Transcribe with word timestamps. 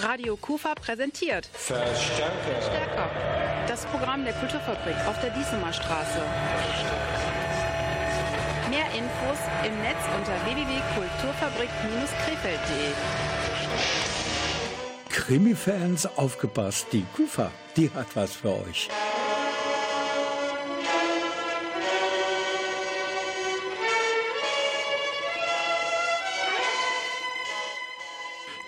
Radio 0.00 0.36
Kufa 0.36 0.74
präsentiert 0.74 1.48
Verstärker. 1.52 2.62
Stärker. 2.62 3.10
Das 3.66 3.84
Programm 3.86 4.24
der 4.24 4.32
Kulturfabrik 4.34 4.94
auf 5.08 5.18
der 5.20 5.30
Diesemer 5.30 5.72
Straße. 5.72 6.20
Mehr 8.70 8.86
Infos 8.96 9.38
im 9.66 9.76
Netz 9.82 9.98
unter 10.16 10.36
www.kulturfabrik-krefeld.de. 10.44 12.92
Krimi-Fans, 15.10 16.06
aufgepasst, 16.16 16.86
die 16.92 17.04
Kufa, 17.16 17.50
die 17.76 17.90
hat 17.90 18.14
was 18.14 18.36
für 18.36 18.50
euch. 18.50 18.88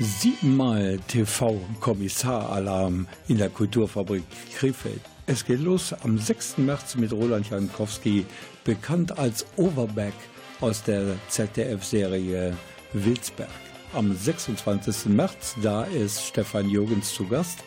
Siebenmal 0.02 0.98
TV-Kommissaralarm 1.08 3.06
in 3.28 3.36
der 3.36 3.50
Kulturfabrik 3.50 4.22
Krefeld. 4.56 5.02
Es 5.26 5.44
geht 5.44 5.60
los 5.60 5.92
am 5.92 6.16
6. 6.16 6.56
März 6.56 6.94
mit 6.96 7.12
Roland 7.12 7.50
Jankowski, 7.50 8.24
bekannt 8.64 9.18
als 9.18 9.44
Overback 9.58 10.14
aus 10.62 10.82
der 10.84 11.16
ZDF-Serie 11.28 12.56
Wilsberg. 12.94 13.50
Am 13.92 14.16
26. 14.16 15.12
März, 15.14 15.56
da 15.62 15.84
ist 15.84 16.24
Stefan 16.24 16.70
Jürgens 16.70 17.12
zu 17.12 17.26
Gast. 17.26 17.58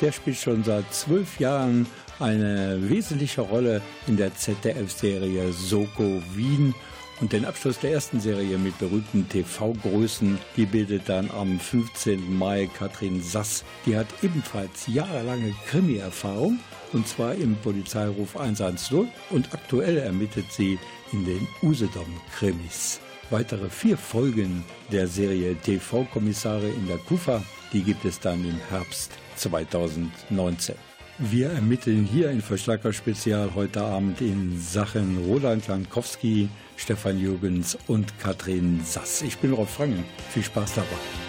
Der 0.00 0.10
spielt 0.10 0.38
schon 0.38 0.64
seit 0.64 0.92
zwölf 0.92 1.38
Jahren 1.38 1.86
eine 2.18 2.80
wesentliche 2.90 3.42
Rolle 3.42 3.80
in 4.08 4.16
der 4.16 4.34
ZDF-Serie 4.34 5.52
Soko 5.52 6.20
Wien 6.34 6.74
und 7.20 7.32
den 7.32 7.44
Abschluss 7.44 7.78
der 7.78 7.92
ersten 7.92 8.20
Serie 8.20 8.58
mit 8.58 8.78
berühmten 8.78 9.28
TV-Größen, 9.28 10.38
die 10.56 10.66
bildet 10.66 11.08
dann 11.08 11.30
am 11.30 11.58
15. 11.58 12.36
Mai 12.36 12.68
Katrin 12.78 13.22
Sass. 13.22 13.64
Die 13.86 13.96
hat 13.96 14.06
ebenfalls 14.22 14.86
jahrelange 14.86 15.54
Krimi-Erfahrung 15.68 16.58
und 16.92 17.06
zwar 17.08 17.34
im 17.34 17.56
Polizeiruf 17.56 18.36
110 18.36 19.08
und 19.30 19.52
aktuell 19.52 19.98
ermittelt 19.98 20.50
sie 20.50 20.78
in 21.12 21.24
den 21.24 21.46
Usedom-Krimis. 21.62 23.00
Weitere 23.30 23.68
vier 23.68 23.98
Folgen 23.98 24.64
der 24.92 25.08
Serie 25.08 25.56
TV-Kommissare 25.56 26.68
in 26.68 26.86
der 26.86 26.98
Kufa, 26.98 27.42
die 27.72 27.82
gibt 27.82 28.04
es 28.04 28.20
dann 28.20 28.44
im 28.44 28.60
Herbst 28.70 29.12
2019. 29.36 30.85
Wir 31.18 31.48
ermitteln 31.48 32.04
hier 32.04 32.30
in 32.30 32.42
Verstärker 32.42 32.92
Spezial 32.92 33.54
heute 33.54 33.80
Abend 33.80 34.20
in 34.20 34.60
Sachen 34.60 35.16
Roland 35.24 35.66
Jankowski, 35.66 36.50
Stefan 36.76 37.18
Jürgens 37.18 37.78
und 37.86 38.18
Katrin 38.18 38.82
Sass. 38.84 39.22
Ich 39.22 39.38
bin 39.38 39.54
Rolf 39.54 39.70
Frangen. 39.70 40.04
Viel 40.28 40.42
Spaß 40.42 40.74
dabei. 40.74 41.25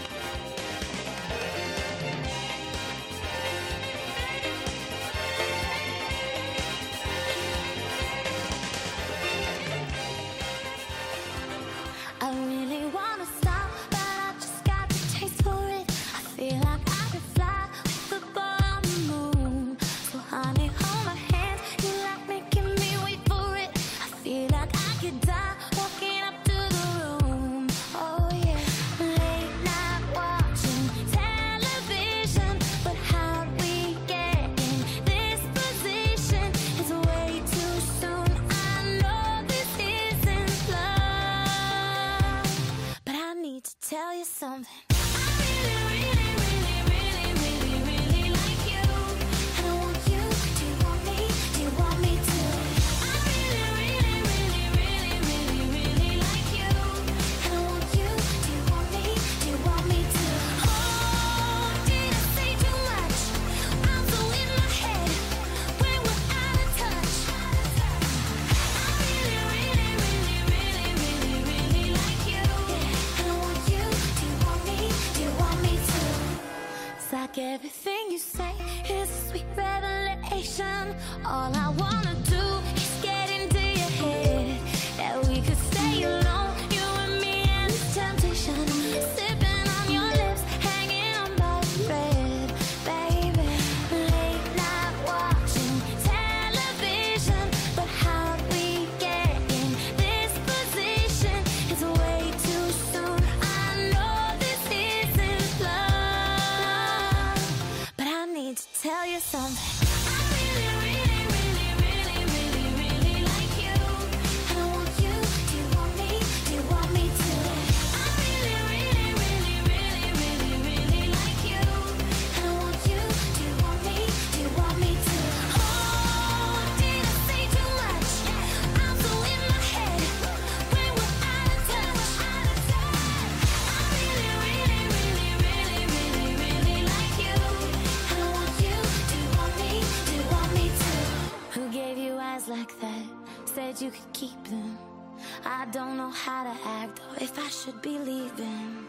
should 147.68 147.82
be 147.82 148.00
leaving. 148.00 148.88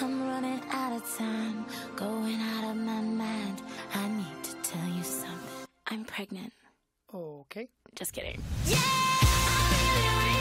I'm 0.00 0.26
running 0.26 0.60
out 0.72 0.96
of 0.96 1.16
time, 1.16 1.64
going 1.94 2.40
out 2.40 2.70
of 2.70 2.76
my 2.76 3.00
mind. 3.00 3.62
I 3.94 4.08
need 4.08 4.42
to 4.42 4.54
tell 4.68 4.88
you 4.88 5.04
something. 5.04 5.68
I'm 5.86 6.04
pregnant. 6.04 6.52
Okay. 7.14 7.68
Just 7.94 8.12
kidding. 8.12 8.42
Yeah! 8.66 10.35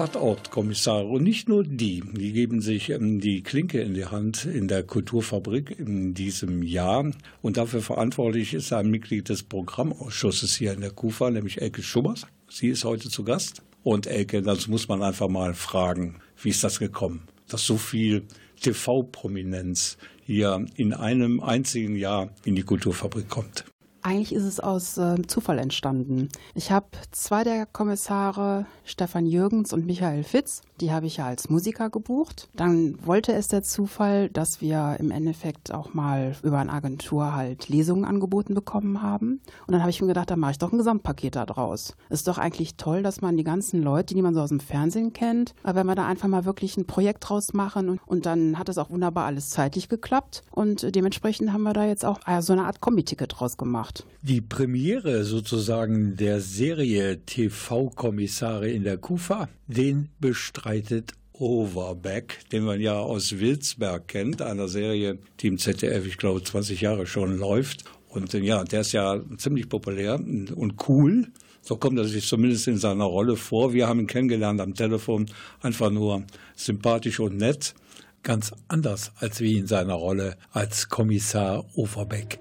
Tatortkommissare 0.00 1.04
und 1.04 1.22
nicht 1.24 1.46
nur 1.46 1.62
die. 1.62 2.00
Die 2.00 2.32
geben 2.32 2.62
sich 2.62 2.88
ähm, 2.88 3.20
die 3.20 3.42
Klinke 3.42 3.82
in 3.82 3.92
die 3.92 4.06
Hand 4.06 4.46
in 4.46 4.66
der 4.66 4.82
Kulturfabrik 4.82 5.78
in 5.78 6.14
diesem 6.14 6.62
Jahr. 6.62 7.10
Und 7.42 7.58
dafür 7.58 7.82
verantwortlich 7.82 8.54
ist 8.54 8.72
ein 8.72 8.88
Mitglied 8.88 9.28
des 9.28 9.42
Programmausschusses 9.42 10.56
hier 10.56 10.72
in 10.72 10.80
der 10.80 10.92
KUFA, 10.92 11.30
nämlich 11.30 11.60
Elke 11.60 11.82
Schummers. 11.82 12.26
Sie 12.48 12.68
ist 12.68 12.84
heute 12.84 13.10
zu 13.10 13.24
Gast. 13.24 13.60
Und 13.82 14.06
Elke, 14.06 14.40
das 14.40 14.68
muss 14.68 14.88
man 14.88 15.02
einfach 15.02 15.28
mal 15.28 15.52
fragen, 15.52 16.16
wie 16.42 16.48
ist 16.48 16.64
das 16.64 16.78
gekommen, 16.78 17.24
dass 17.48 17.66
so 17.66 17.76
viel 17.76 18.22
TV-Prominenz 18.62 19.98
hier 20.24 20.64
in 20.76 20.94
einem 20.94 21.40
einzigen 21.40 21.96
Jahr 21.96 22.30
in 22.46 22.54
die 22.54 22.62
Kulturfabrik 22.62 23.28
kommt? 23.28 23.66
Eigentlich 24.02 24.34
ist 24.34 24.44
es 24.44 24.60
aus 24.60 24.96
äh, 24.96 25.20
Zufall 25.26 25.58
entstanden. 25.58 26.30
Ich 26.54 26.72
habe 26.72 26.86
zwei 27.10 27.44
der 27.44 27.66
Kommissare, 27.66 28.64
Stefan 28.84 29.26
Jürgens 29.26 29.74
und 29.74 29.84
Michael 29.84 30.24
Fitz, 30.24 30.62
die 30.80 30.90
habe 30.90 31.06
ich 31.06 31.18
ja 31.18 31.26
als 31.26 31.50
Musiker 31.50 31.90
gebucht. 31.90 32.48
Dann 32.54 32.96
wollte 33.04 33.32
es 33.34 33.48
der 33.48 33.62
Zufall, 33.62 34.30
dass 34.30 34.62
wir 34.62 34.96
im 34.98 35.10
Endeffekt 35.10 35.74
auch 35.74 35.92
mal 35.92 36.34
über 36.42 36.58
eine 36.58 36.72
Agentur 36.72 37.34
halt 37.34 37.68
Lesungen 37.68 38.06
angeboten 38.06 38.54
bekommen 38.54 39.02
haben. 39.02 39.40
Und 39.66 39.72
dann 39.72 39.80
habe 39.82 39.90
ich 39.90 40.00
mir 40.00 40.08
gedacht, 40.08 40.30
da 40.30 40.36
mache 40.36 40.52
ich 40.52 40.58
doch 40.58 40.72
ein 40.72 40.78
Gesamtpaket 40.78 41.36
da 41.36 41.44
draus. 41.44 41.94
Ist 42.08 42.26
doch 42.26 42.38
eigentlich 42.38 42.76
toll, 42.76 43.02
dass 43.02 43.20
man 43.20 43.36
die 43.36 43.44
ganzen 43.44 43.82
Leute, 43.82 44.14
die 44.14 44.22
man 44.22 44.34
so 44.34 44.40
aus 44.40 44.48
dem 44.48 44.60
Fernsehen 44.60 45.12
kennt, 45.12 45.54
aber 45.62 45.80
wenn 45.80 45.86
wir 45.86 45.94
da 45.94 46.06
einfach 46.06 46.28
mal 46.28 46.46
wirklich 46.46 46.78
ein 46.78 46.86
Projekt 46.86 47.28
draus 47.28 47.52
machen 47.52 47.90
und, 47.90 48.00
und 48.06 48.24
dann 48.24 48.58
hat 48.58 48.70
es 48.70 48.78
auch 48.78 48.90
wunderbar 48.90 49.26
alles 49.26 49.50
zeitlich 49.50 49.90
geklappt. 49.90 50.42
Und 50.50 50.94
dementsprechend 50.94 51.52
haben 51.52 51.64
wir 51.64 51.74
da 51.74 51.84
jetzt 51.84 52.04
auch 52.06 52.20
äh, 52.26 52.40
so 52.40 52.54
eine 52.54 52.64
Art 52.64 52.80
Kombi-Ticket 52.80 53.38
draus 53.38 53.58
gemacht 53.58 53.89
gemacht. 53.90 54.04
Die 54.22 54.40
Premiere 54.40 55.24
sozusagen 55.24 56.16
der 56.16 56.40
Serie 56.40 57.20
TV-Kommissare 57.24 58.68
in 58.68 58.84
der 58.84 58.98
Kufa, 58.98 59.48
den 59.66 60.08
bestreitet 60.20 61.12
Overbeck, 61.32 62.40
den 62.52 62.64
man 62.64 62.80
ja 62.80 62.98
aus 62.98 63.38
Wilsberg 63.38 64.08
kennt, 64.08 64.42
einer 64.42 64.68
Serie, 64.68 65.18
die 65.40 65.46
im 65.46 65.58
ZDF, 65.58 66.06
ich 66.06 66.18
glaube, 66.18 66.42
20 66.42 66.82
Jahre 66.82 67.06
schon 67.06 67.38
läuft. 67.38 67.84
Und 68.08 68.32
ja, 68.34 68.64
der 68.64 68.82
ist 68.82 68.92
ja 68.92 69.20
ziemlich 69.38 69.68
populär 69.68 70.16
und 70.16 70.88
cool. 70.88 71.28
So 71.62 71.76
kommt 71.76 71.98
er 71.98 72.04
sich 72.04 72.26
zumindest 72.26 72.68
in 72.68 72.78
seiner 72.78 73.04
Rolle 73.04 73.36
vor. 73.36 73.72
Wir 73.72 73.86
haben 73.86 74.00
ihn 74.00 74.06
kennengelernt 74.06 74.60
am 74.60 74.74
Telefon, 74.74 75.26
einfach 75.62 75.90
nur 75.90 76.24
sympathisch 76.56 77.20
und 77.20 77.36
nett. 77.36 77.74
Ganz 78.22 78.52
anders 78.68 79.12
als 79.16 79.40
wie 79.40 79.56
in 79.56 79.66
seiner 79.66 79.94
Rolle 79.94 80.36
als 80.52 80.88
Kommissar 80.88 81.64
Overbeck. 81.74 82.40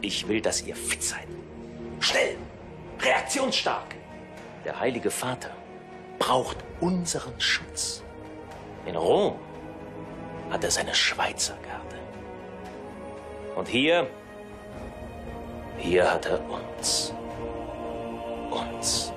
Ich 0.00 0.28
will, 0.28 0.40
dass 0.40 0.62
ihr 0.62 0.76
fit 0.76 1.02
seid. 1.02 1.26
Schnell. 2.00 2.36
Reaktionsstark. 3.00 3.94
Der 4.64 4.78
Heilige 4.78 5.10
Vater 5.10 5.50
braucht 6.18 6.58
unseren 6.80 7.38
Schutz. 7.40 8.02
In 8.86 8.96
Rom 8.96 9.36
hat 10.50 10.64
er 10.64 10.70
seine 10.70 10.94
Schweizer 10.94 11.56
Garde. 11.62 11.96
Und 13.56 13.68
hier, 13.68 14.06
hier 15.78 16.10
hat 16.10 16.26
er 16.26 16.40
uns. 16.48 17.12
Uns. 18.50 19.12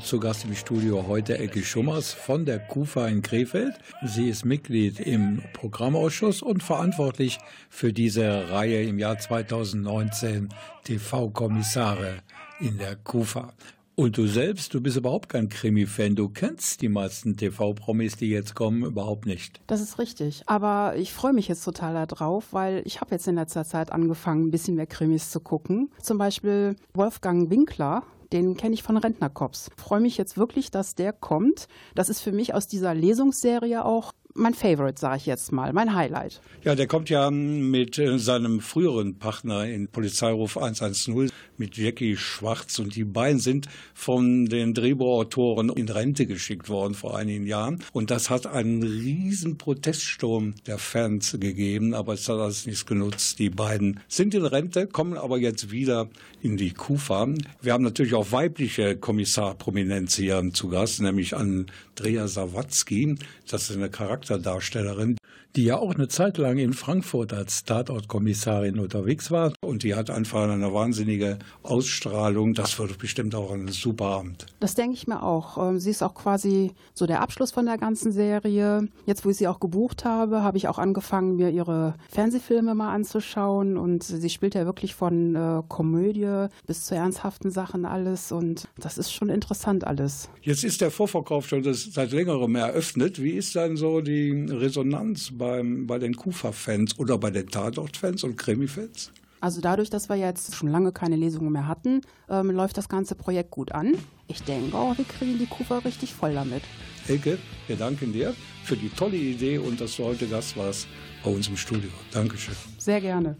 Zu 0.00 0.18
Gast 0.20 0.44
im 0.44 0.54
Studio 0.54 1.06
heute 1.06 1.38
Elke 1.38 1.62
Schummers 1.62 2.12
von 2.12 2.44
der 2.44 2.58
KUFA 2.58 3.06
in 3.08 3.22
Krefeld. 3.22 3.74
Sie 4.04 4.28
ist 4.28 4.44
Mitglied 4.44 5.00
im 5.00 5.42
Programmausschuss 5.52 6.42
und 6.42 6.62
verantwortlich 6.62 7.38
für 7.70 7.92
diese 7.92 8.50
Reihe 8.50 8.82
im 8.82 8.98
Jahr 8.98 9.18
2019 9.18 10.48
TV-Kommissare 10.84 12.16
in 12.60 12.76
der 12.78 12.96
KUFA. 12.96 13.54
Und 13.96 14.18
du 14.18 14.26
selbst, 14.26 14.74
du 14.74 14.80
bist 14.80 14.96
überhaupt 14.96 15.28
kein 15.28 15.48
Krimi-Fan. 15.48 16.16
Du 16.16 16.28
kennst 16.28 16.82
die 16.82 16.88
meisten 16.88 17.36
TV-Promis, 17.36 18.16
die 18.16 18.28
jetzt 18.28 18.56
kommen, 18.56 18.84
überhaupt 18.84 19.24
nicht. 19.24 19.60
Das 19.68 19.80
ist 19.80 20.00
richtig. 20.00 20.42
Aber 20.46 20.96
ich 20.96 21.12
freue 21.12 21.32
mich 21.32 21.46
jetzt 21.46 21.64
total 21.64 22.04
darauf, 22.06 22.52
weil 22.52 22.82
ich 22.84 23.00
habe 23.00 23.12
jetzt 23.12 23.28
in 23.28 23.36
letzter 23.36 23.64
Zeit 23.64 23.92
angefangen, 23.92 24.48
ein 24.48 24.50
bisschen 24.50 24.74
mehr 24.74 24.88
Krimis 24.88 25.30
zu 25.30 25.38
gucken. 25.38 25.90
Zum 26.02 26.18
Beispiel 26.18 26.74
Wolfgang 26.92 27.50
Winkler 27.50 28.02
den 28.34 28.56
kenne 28.56 28.74
ich 28.74 28.82
von 28.82 28.96
Rentnerkops. 28.96 29.70
Freue 29.76 30.00
mich 30.00 30.18
jetzt 30.18 30.36
wirklich, 30.36 30.70
dass 30.72 30.96
der 30.96 31.12
kommt. 31.12 31.68
Das 31.94 32.08
ist 32.08 32.20
für 32.20 32.32
mich 32.32 32.52
aus 32.52 32.66
dieser 32.66 32.92
Lesungsserie 32.92 33.84
auch 33.84 34.12
mein 34.34 34.54
Favorite, 34.54 35.00
sage 35.00 35.18
ich 35.18 35.26
jetzt 35.26 35.52
mal, 35.52 35.72
mein 35.72 35.94
Highlight. 35.94 36.40
Ja, 36.64 36.74
der 36.74 36.86
kommt 36.86 37.08
ja 37.08 37.30
mit 37.30 37.98
äh, 37.98 38.18
seinem 38.18 38.60
früheren 38.60 39.18
Partner 39.18 39.64
in 39.64 39.88
Polizeiruf 39.88 40.56
110 40.56 41.30
mit 41.56 41.76
Jackie 41.76 42.16
Schwarz 42.16 42.78
und 42.80 42.96
die 42.96 43.04
beiden 43.04 43.38
sind 43.38 43.68
von 43.94 44.46
den 44.46 44.74
Drehbuchautoren 44.74 45.68
in 45.70 45.88
Rente 45.88 46.26
geschickt 46.26 46.68
worden 46.68 46.94
vor 46.94 47.16
einigen 47.16 47.46
Jahren 47.46 47.82
und 47.92 48.10
das 48.10 48.28
hat 48.28 48.46
einen 48.46 48.82
riesen 48.82 49.56
Proteststurm 49.56 50.54
der 50.66 50.78
Fans 50.78 51.36
gegeben, 51.38 51.94
aber 51.94 52.14
es 52.14 52.28
hat 52.28 52.38
alles 52.38 52.66
nichts 52.66 52.86
genutzt. 52.86 53.38
Die 53.38 53.50
beiden 53.50 54.00
sind 54.08 54.34
in 54.34 54.44
Rente, 54.44 54.88
kommen 54.88 55.16
aber 55.16 55.38
jetzt 55.38 55.70
wieder 55.70 56.08
in 56.42 56.56
die 56.56 56.72
Kufa. 56.72 57.28
Wir 57.62 57.72
haben 57.72 57.84
natürlich 57.84 58.14
auch 58.14 58.32
weibliche 58.32 58.96
Kommissarprominenz 58.96 60.16
hier 60.16 60.42
zu 60.52 60.68
Gast, 60.68 61.00
nämlich 61.00 61.36
Andrea 61.36 62.26
Sawatzki. 62.26 63.16
Das 63.48 63.70
ist 63.70 63.76
eine 63.76 63.90
Charakterdarstellerin, 64.24 65.16
die 65.56 65.64
ja 65.64 65.78
auch 65.78 65.94
eine 65.94 66.08
Zeit 66.08 66.36
lang 66.38 66.58
in 66.58 66.72
Frankfurt 66.72 67.32
als 67.32 67.64
Tatortkommissarin 67.64 68.80
unterwegs 68.80 69.30
war. 69.30 69.52
Und 69.60 69.84
die 69.84 69.94
hat 69.94 70.10
einfach 70.10 70.48
eine 70.48 70.74
wahnsinnige 70.74 71.38
Ausstrahlung. 71.62 72.54
Das 72.54 72.78
wird 72.78 72.98
bestimmt 72.98 73.34
auch 73.34 73.52
ein 73.52 73.68
super 73.68 74.06
Abend. 74.06 74.46
Das 74.58 74.74
denke 74.74 74.94
ich 74.94 75.06
mir 75.06 75.22
auch. 75.22 75.58
Ähm, 75.58 75.78
sie 75.78 75.90
ist 75.90 76.02
auch 76.02 76.14
quasi 76.14 76.72
so 76.92 77.06
der 77.06 77.20
Abschluss 77.20 77.52
von 77.52 77.66
der 77.66 77.78
ganzen 77.78 78.10
Serie. 78.10 78.88
Jetzt, 79.06 79.24
wo 79.24 79.30
ich 79.30 79.36
sie 79.36 79.46
auch 79.46 79.60
gebucht 79.60 80.04
habe, 80.04 80.42
habe 80.42 80.56
ich 80.56 80.66
auch 80.66 80.78
angefangen, 80.78 81.36
mir 81.36 81.50
ihre 81.50 81.94
Fernsehfilme 82.10 82.74
mal 82.74 82.92
anzuschauen. 82.92 83.76
Und 83.76 84.02
sie 84.02 84.30
spielt 84.30 84.56
ja 84.56 84.64
wirklich 84.64 84.94
von 84.94 85.36
äh, 85.36 85.62
Komödie 85.68 86.46
bis 86.66 86.84
zu 86.84 86.96
ernsthaften 86.96 87.50
Sachen 87.50 87.84
alles. 87.84 88.32
Und 88.32 88.66
das 88.76 88.98
ist 88.98 89.12
schon 89.12 89.28
interessant 89.28 89.86
alles. 89.86 90.28
Jetzt 90.42 90.64
ist 90.64 90.80
der 90.80 90.90
Vorverkauf 90.90 91.46
schon 91.46 91.62
seit 91.62 92.10
längerem 92.10 92.56
eröffnet. 92.56 93.22
Wie 93.22 93.32
ist 93.32 93.54
dann 93.54 93.76
so 93.76 94.00
die 94.00 94.46
Resonanz 94.50 95.30
bei 95.32 95.43
beim, 95.44 95.86
bei 95.86 95.98
den 95.98 96.16
Kufa-Fans 96.16 96.98
oder 96.98 97.18
bei 97.18 97.30
den 97.30 97.48
Tatort-Fans 97.48 98.24
und 98.24 98.36
Krimi-Fans? 98.36 99.12
Also 99.40 99.60
dadurch, 99.60 99.90
dass 99.90 100.08
wir 100.08 100.16
jetzt 100.16 100.54
schon 100.54 100.68
lange 100.68 100.90
keine 100.90 101.16
Lesungen 101.16 101.52
mehr 101.52 101.68
hatten, 101.68 102.00
ähm, 102.30 102.50
läuft 102.50 102.78
das 102.78 102.88
ganze 102.88 103.14
Projekt 103.14 103.50
gut 103.50 103.72
an. 103.72 103.94
Ich 104.26 104.42
denke 104.42 104.74
auch, 104.76 104.96
wir 104.96 105.04
kriegen 105.04 105.38
die 105.38 105.46
Kufa 105.46 105.78
richtig 105.78 106.14
voll 106.14 106.32
damit. 106.32 106.62
Elke, 107.08 107.36
wir 107.66 107.76
danken 107.76 108.12
dir 108.12 108.34
für 108.64 108.76
die 108.76 108.88
tolle 108.88 109.16
Idee 109.16 109.58
und 109.58 109.80
dass 109.80 109.96
du 109.96 110.04
heute 110.04 110.26
Gast 110.26 110.56
warst 110.56 110.86
bei 111.22 111.30
uns 111.30 111.48
im 111.48 111.58
Studio. 111.58 111.90
Dankeschön. 112.10 112.54
Sehr 112.78 113.02
gerne. 113.02 113.36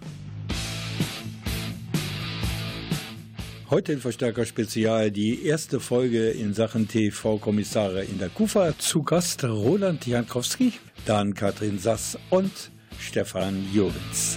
Heute 3.71 3.95
in 3.95 3.99
Verstärker 3.99 4.45
Spezial 4.45 5.11
die 5.11 5.47
erste 5.47 5.81
Folge 5.81 6.29
in 6.29 6.53
Sachen 6.53 6.87
TV-Kommissare 6.87 8.05
in 8.05 8.19
der 8.19 8.29
KUFA. 8.29 8.79
Zu 8.79 9.03
Gast 9.03 9.43
Roland 9.43 10.07
Jankowski, 10.07 10.75
dann 11.07 11.35
Katrin 11.35 11.79
Sass 11.79 12.19
und 12.31 12.71
Stefan 12.99 13.69
Jürgens. 13.73 14.37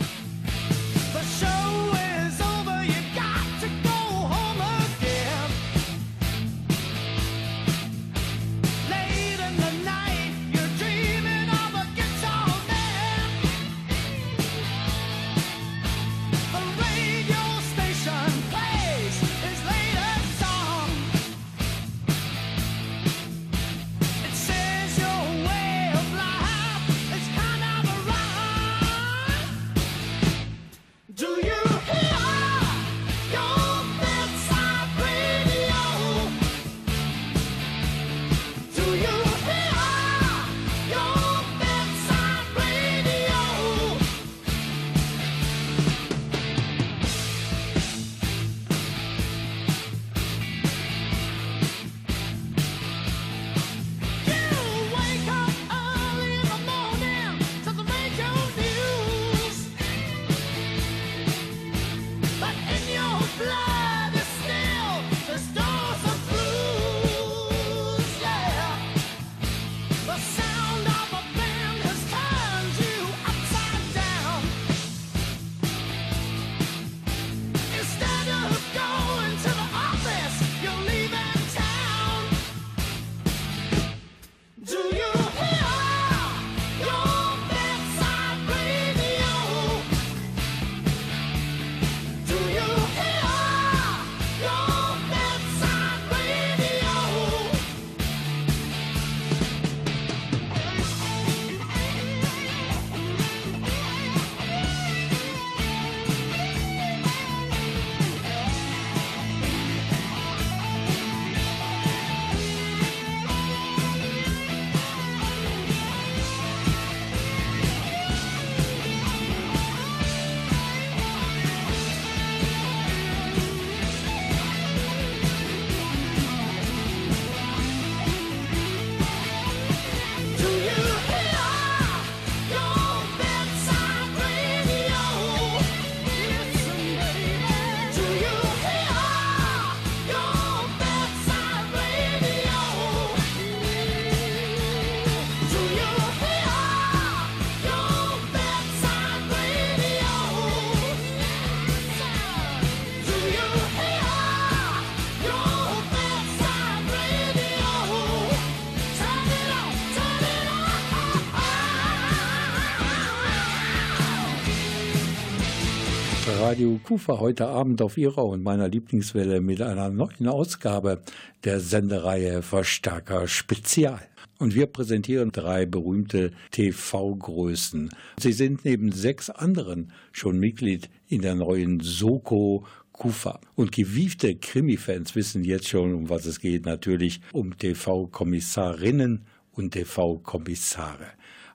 Kufa 166.87 167.19
heute 167.19 167.47
Abend 167.47 167.81
auf 167.81 167.97
Ihrer 167.97 168.23
und 168.23 168.43
meiner 168.43 168.69
Lieblingswelle 168.69 169.41
mit 169.41 169.61
einer 169.61 169.89
neuen 169.89 170.25
Ausgabe 170.29 171.01
der 171.43 171.59
Sendereihe 171.59 172.41
Verstärker 172.41 173.27
Spezial. 173.27 173.99
Und 174.39 174.55
wir 174.55 174.67
präsentieren 174.67 175.33
drei 175.33 175.65
berühmte 175.65 176.31
TV-Größen. 176.51 177.89
Sie 178.21 178.31
sind 178.31 178.63
neben 178.63 178.93
sechs 178.93 179.29
anderen 179.29 179.91
schon 180.13 180.39
Mitglied 180.39 180.89
in 181.09 181.23
der 181.23 181.35
neuen 181.35 181.81
Soko 181.81 182.65
Kufa. 182.93 183.41
Und 183.55 183.73
gewiefte 183.73 184.37
Krimi-Fans 184.37 185.13
wissen 185.13 185.43
jetzt 185.43 185.67
schon, 185.67 185.93
um 185.93 186.07
was 186.07 186.25
es 186.25 186.39
geht. 186.39 186.65
Natürlich 186.65 187.19
um 187.33 187.57
TV-Kommissarinnen 187.57 189.25
und 189.51 189.71
TV-Kommissare. 189.71 191.07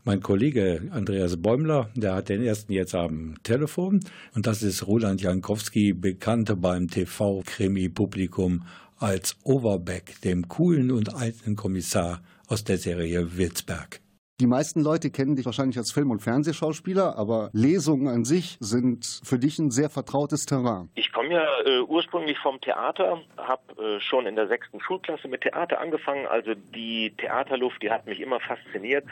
Mein 0.05 0.21
Kollege 0.21 0.91
Andreas 0.91 1.41
Bäumler, 1.41 1.89
der 1.95 2.17
hat 2.17 2.29
den 2.29 2.43
ersten 2.43 2.73
jetzt 2.73 2.93
am 2.93 3.37
Telefon. 3.45 4.01
Und 4.35 4.49
das 4.49 4.65
ist 4.65 4.85
Roland 4.89 5.23
Jankowski, 5.23 5.93
bekannt 5.93 6.53
beim 6.61 6.89
TV-Krimi-Publikum 6.89 8.67
als 8.99 9.37
Overbeck, 9.45 10.21
dem 10.23 10.49
coolen 10.49 10.91
und 10.91 11.15
alten 11.15 11.55
Kommissar 11.55 12.21
aus 12.49 12.65
der 12.65 12.79
Serie 12.79 13.39
Witzberg. 13.39 14.01
Die 14.43 14.49
meisten 14.49 14.81
Leute 14.81 15.11
kennen 15.13 15.37
dich 15.37 15.47
wahrscheinlich 15.47 15.79
als 15.79 15.93
Film- 15.93 16.11
und 16.11 16.19
Fernsehschauspieler, 16.19 17.17
aber 17.17 17.51
Lesungen 17.53 18.09
an 18.09 18.25
sich 18.25 18.57
sind 18.59 19.21
für 19.23 19.39
dich 19.39 19.61
ein 19.61 19.71
sehr 19.71 19.89
vertrautes 19.89 20.47
Terrain. 20.47 20.91
Ich 20.97 21.13
komme 21.13 21.35
ja 21.35 21.47
äh, 21.65 21.81
ursprünglich 21.83 22.37
vom 22.41 22.61
Theater, 22.61 23.21
habe 23.37 23.81
äh, 23.81 24.01
schon 24.01 24.27
in 24.27 24.35
der 24.35 24.49
sechsten 24.49 24.81
Schulklasse 24.81 25.29
mit 25.29 25.43
Theater 25.43 25.79
angefangen. 25.79 26.27
Also 26.27 26.55
die 26.55 27.15
Theaterluft, 27.19 27.81
die 27.85 27.93
hat 27.93 28.07
mich 28.07 28.19
immer 28.19 28.41
fasziniert. 28.41 29.05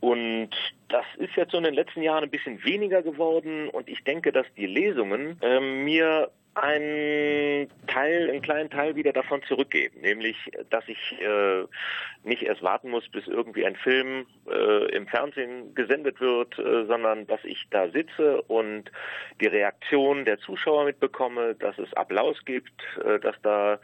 Und 0.00 0.50
das 0.88 1.04
ist 1.16 1.34
jetzt 1.36 1.52
so 1.52 1.58
in 1.58 1.64
den 1.64 1.74
letzten 1.74 2.02
Jahren 2.02 2.24
ein 2.24 2.30
bisschen 2.30 2.62
weniger 2.64 3.02
geworden. 3.02 3.68
Und 3.68 3.88
ich 3.88 4.04
denke, 4.04 4.32
dass 4.32 4.46
die 4.56 4.66
Lesungen 4.66 5.40
äh, 5.42 5.60
mir 5.60 6.30
einen 6.54 7.68
Teil, 7.86 8.30
einen 8.30 8.42
kleinen 8.42 8.70
Teil 8.70 8.96
wieder 8.96 9.12
davon 9.12 9.42
zurückgeben, 9.44 10.00
nämlich, 10.00 10.36
dass 10.70 10.84
ich 10.88 11.20
äh, 11.20 11.64
nicht 12.24 12.42
erst 12.42 12.62
warten 12.62 12.90
muss, 12.90 13.08
bis 13.08 13.26
irgendwie 13.26 13.64
ein 13.64 13.76
Film 13.76 14.26
äh, 14.50 14.90
im 14.94 15.06
Fernsehen 15.06 15.74
gesendet 15.74 16.20
wird, 16.20 16.58
äh, 16.58 16.84
sondern 16.86 17.26
dass 17.26 17.44
ich 17.44 17.66
da 17.70 17.88
sitze 17.90 18.42
und 18.42 18.90
die 19.40 19.46
Reaktion 19.46 20.24
der 20.24 20.38
Zuschauer 20.38 20.84
mitbekomme, 20.84 21.54
dass 21.54 21.78
es 21.78 21.92
Applaus 21.94 22.44
gibt, 22.44 22.82
äh, 23.04 23.20
dass 23.20 23.36
da 23.42 23.78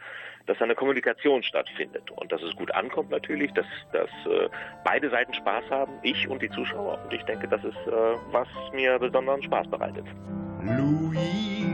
dass 0.45 0.59
da 0.59 0.65
eine 0.65 0.75
Kommunikation 0.75 1.41
stattfindet 1.43 2.11
und 2.11 2.31
dass 2.31 2.41
es 2.43 2.55
gut 2.55 2.71
ankommt 2.71 3.09
natürlich, 3.09 3.51
dass, 3.53 3.65
dass 3.91 4.09
äh, 4.31 4.47
beide 4.83 5.09
Seiten 5.09 5.33
Spaß 5.33 5.63
haben, 5.71 5.93
ich 6.03 6.27
und 6.27 6.41
die 6.41 6.49
Zuschauer. 6.49 6.99
Und 7.03 7.13
ich 7.13 7.23
denke, 7.23 7.47
das 7.47 7.63
ist, 7.63 7.87
äh, 7.87 8.15
was 8.31 8.47
mir 8.73 8.99
besonderen 8.99 9.41
Spaß 9.41 9.67
bereitet. 9.69 10.05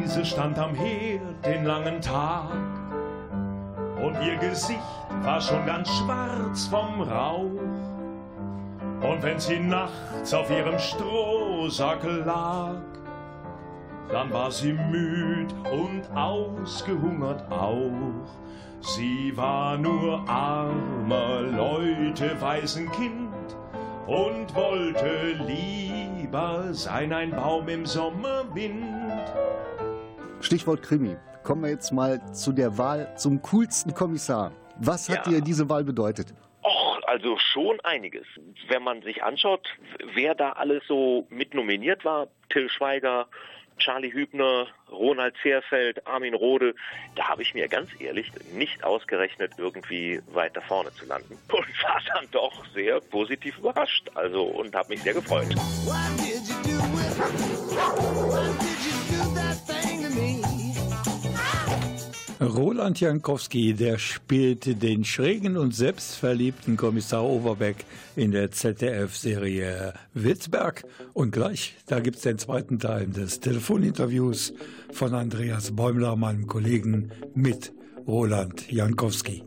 Luise 0.01 0.25
stand 0.25 0.57
am 0.57 0.73
Herd 0.73 1.45
den 1.45 1.63
langen 1.63 2.01
Tag 2.01 2.49
und 4.01 4.15
ihr 4.25 4.35
Gesicht 4.37 4.79
war 5.21 5.39
schon 5.39 5.63
ganz 5.67 5.89
schwarz 5.89 6.65
vom 6.65 7.01
Rauch. 7.01 7.61
Und 9.01 9.21
wenn 9.21 9.39
sie 9.39 9.59
nachts 9.59 10.33
auf 10.33 10.49
ihrem 10.49 10.79
Strohsackel 10.79 12.23
lag, 12.25 12.77
dann 14.09 14.33
war 14.33 14.49
sie 14.49 14.73
müd 14.73 15.53
und 15.71 16.01
ausgehungert 16.17 17.43
auch. 17.51 18.27
Sie 18.81 19.37
war 19.37 19.77
nur 19.77 20.27
armer 20.27 21.41
Leute 21.41 22.41
Waisenkind 22.41 23.55
und 24.07 24.55
wollte 24.55 25.33
lieber 25.47 26.73
sein 26.73 27.13
ein 27.13 27.29
Baum 27.31 27.69
im 27.69 27.85
Sommerwind. 27.85 29.31
Stichwort 30.43 30.81
Krimi. 30.81 31.15
Kommen 31.43 31.63
wir 31.63 31.69
jetzt 31.69 31.91
mal 31.91 32.21
zu 32.33 32.51
der 32.51 32.77
Wahl 32.77 33.13
zum 33.17 33.41
coolsten 33.41 33.93
Kommissar. 33.93 34.51
Was 34.77 35.09
hat 35.09 35.25
ja. 35.27 35.33
dir 35.33 35.41
diese 35.41 35.69
Wahl 35.69 35.83
bedeutet? 35.83 36.33
Och, 36.63 36.99
also 37.07 37.37
schon 37.37 37.79
einiges. 37.81 38.25
Wenn 38.67 38.83
man 38.83 39.01
sich 39.01 39.23
anschaut, 39.23 39.67
wer 40.13 40.35
da 40.35 40.53
alles 40.53 40.83
so 40.87 41.25
mit 41.29 41.53
nominiert 41.53 42.05
war, 42.05 42.27
Till 42.49 42.69
Schweiger, 42.69 43.27
Charlie 43.77 44.13
Hübner, 44.13 44.67
Ronald 44.91 45.35
Zehrfeld, 45.41 46.05
Armin 46.05 46.35
Rode, 46.35 46.75
da 47.15 47.29
habe 47.29 47.41
ich 47.41 47.53
mir 47.53 47.67
ganz 47.67 47.89
ehrlich 47.99 48.31
nicht 48.53 48.83
ausgerechnet, 48.83 49.53
irgendwie 49.57 50.21
weiter 50.31 50.61
vorne 50.61 50.91
zu 50.93 51.05
landen. 51.05 51.37
Und 51.51 51.83
war 51.83 52.01
dann 52.13 52.27
doch 52.31 52.65
sehr 52.73 52.99
positiv 53.01 53.57
überrascht. 53.57 54.09
Also 54.13 54.43
und 54.43 54.75
habe 54.75 54.89
mich 54.89 55.01
sehr 55.01 55.13
gefreut. 55.13 55.47
Roland 62.41 62.99
Jankowski, 62.99 63.75
der 63.75 63.99
spielte 63.99 64.73
den 64.73 65.03
schrägen 65.03 65.57
und 65.57 65.75
selbstverliebten 65.75 66.75
Kommissar 66.75 67.23
Overbeck 67.23 67.85
in 68.15 68.31
der 68.31 68.49
ZDF-Serie 68.49 69.93
Witzberg. 70.15 70.83
Und 71.13 71.33
gleich, 71.33 71.75
da 71.85 71.99
gibt 71.99 72.15
es 72.15 72.23
den 72.23 72.39
zweiten 72.39 72.79
Teil 72.79 73.05
des 73.05 73.41
Telefoninterviews 73.41 74.53
von 74.91 75.13
Andreas 75.13 75.75
Bäumler, 75.75 76.15
meinem 76.15 76.47
Kollegen, 76.47 77.11
mit 77.35 77.73
Roland 78.07 78.71
Jankowski. 78.71 79.43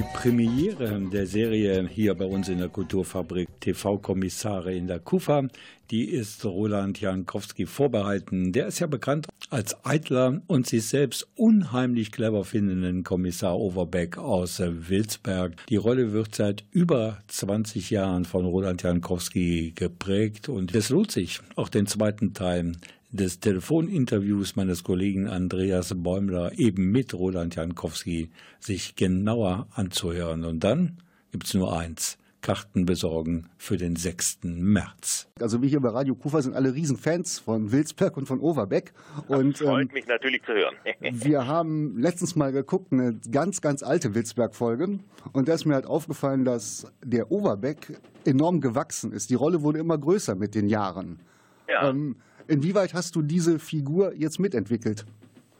Die 0.00 0.06
Premiere 0.14 0.98
der 1.12 1.26
Serie 1.26 1.86
hier 1.86 2.14
bei 2.14 2.24
uns 2.24 2.48
in 2.48 2.56
der 2.56 2.70
Kulturfabrik 2.70 3.48
TV-Kommissare 3.60 4.74
in 4.74 4.86
der 4.86 4.98
Kufa, 4.98 5.46
die 5.90 6.04
ist 6.06 6.42
Roland 6.46 6.98
Jankowski 7.02 7.66
vorbehalten. 7.66 8.50
Der 8.52 8.68
ist 8.68 8.78
ja 8.78 8.86
bekannt 8.86 9.26
als 9.50 9.84
eitler 9.84 10.40
und 10.46 10.66
sich 10.66 10.86
selbst 10.86 11.28
unheimlich 11.36 12.12
clever 12.12 12.46
findenden 12.46 13.04
Kommissar 13.04 13.58
Overbeck 13.58 14.16
aus 14.16 14.58
Wilsberg. 14.60 15.54
Die 15.68 15.76
Rolle 15.76 16.12
wird 16.12 16.34
seit 16.34 16.64
über 16.70 17.18
20 17.28 17.90
Jahren 17.90 18.24
von 18.24 18.46
Roland 18.46 18.82
Jankowski 18.82 19.72
geprägt 19.74 20.48
und 20.48 20.74
es 20.74 20.88
lohnt 20.88 21.10
sich, 21.10 21.40
auch 21.56 21.68
den 21.68 21.86
zweiten 21.86 22.32
Teil 22.32 22.72
des 23.12 23.40
Telefoninterviews 23.40 24.56
meines 24.56 24.84
Kollegen 24.84 25.28
Andreas 25.28 25.94
Bäumler 25.96 26.58
eben 26.58 26.90
mit 26.90 27.14
Roland 27.14 27.56
Jankowski 27.56 28.30
sich 28.60 28.96
genauer 28.96 29.66
anzuhören. 29.74 30.44
Und 30.44 30.64
dann 30.64 30.98
gibt 31.32 31.46
es 31.46 31.54
nur 31.54 31.76
eins. 31.76 32.18
Karten 32.42 32.86
besorgen 32.86 33.50
für 33.58 33.76
den 33.76 33.96
6. 33.96 34.40
März. 34.44 35.28
Also 35.40 35.60
wir 35.60 35.68
hier 35.68 35.80
bei 35.80 35.90
Radio 35.90 36.14
Kufa 36.14 36.40
sind 36.40 36.54
alle 36.54 36.74
Riesenfans 36.74 37.38
von 37.38 37.70
Wilsberg 37.70 38.16
und 38.16 38.26
von 38.26 38.40
Overbeck. 38.40 38.92
Und, 39.28 39.60
das 39.60 39.66
freut 39.66 39.88
ähm, 39.88 39.94
mich 39.94 40.06
natürlich 40.06 40.42
zu 40.44 40.52
hören. 40.52 40.74
wir 41.00 41.46
haben 41.46 41.98
letztens 41.98 42.36
mal 42.36 42.52
geguckt, 42.52 42.92
eine 42.92 43.18
ganz, 43.30 43.60
ganz 43.60 43.82
alte 43.82 44.14
Wilsberg-Folge. 44.14 45.00
Und 45.32 45.48
da 45.48 45.54
ist 45.54 45.66
mir 45.66 45.74
halt 45.74 45.86
aufgefallen, 45.86 46.44
dass 46.44 46.90
der 47.04 47.30
Overbeck 47.30 48.00
enorm 48.24 48.60
gewachsen 48.60 49.12
ist. 49.12 49.30
Die 49.30 49.34
Rolle 49.34 49.62
wurde 49.62 49.78
immer 49.78 49.98
größer 49.98 50.34
mit 50.34 50.54
den 50.54 50.68
Jahren. 50.68 51.20
Ja. 51.68 51.90
Ähm, 51.90 52.16
Inwieweit 52.50 52.94
hast 52.94 53.14
du 53.14 53.22
diese 53.22 53.60
Figur 53.60 54.12
jetzt 54.16 54.40
mitentwickelt? 54.40 55.06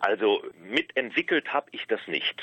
Also 0.00 0.42
mitentwickelt 0.58 1.52
habe 1.52 1.68
ich 1.72 1.86
das 1.86 2.00
nicht. 2.06 2.40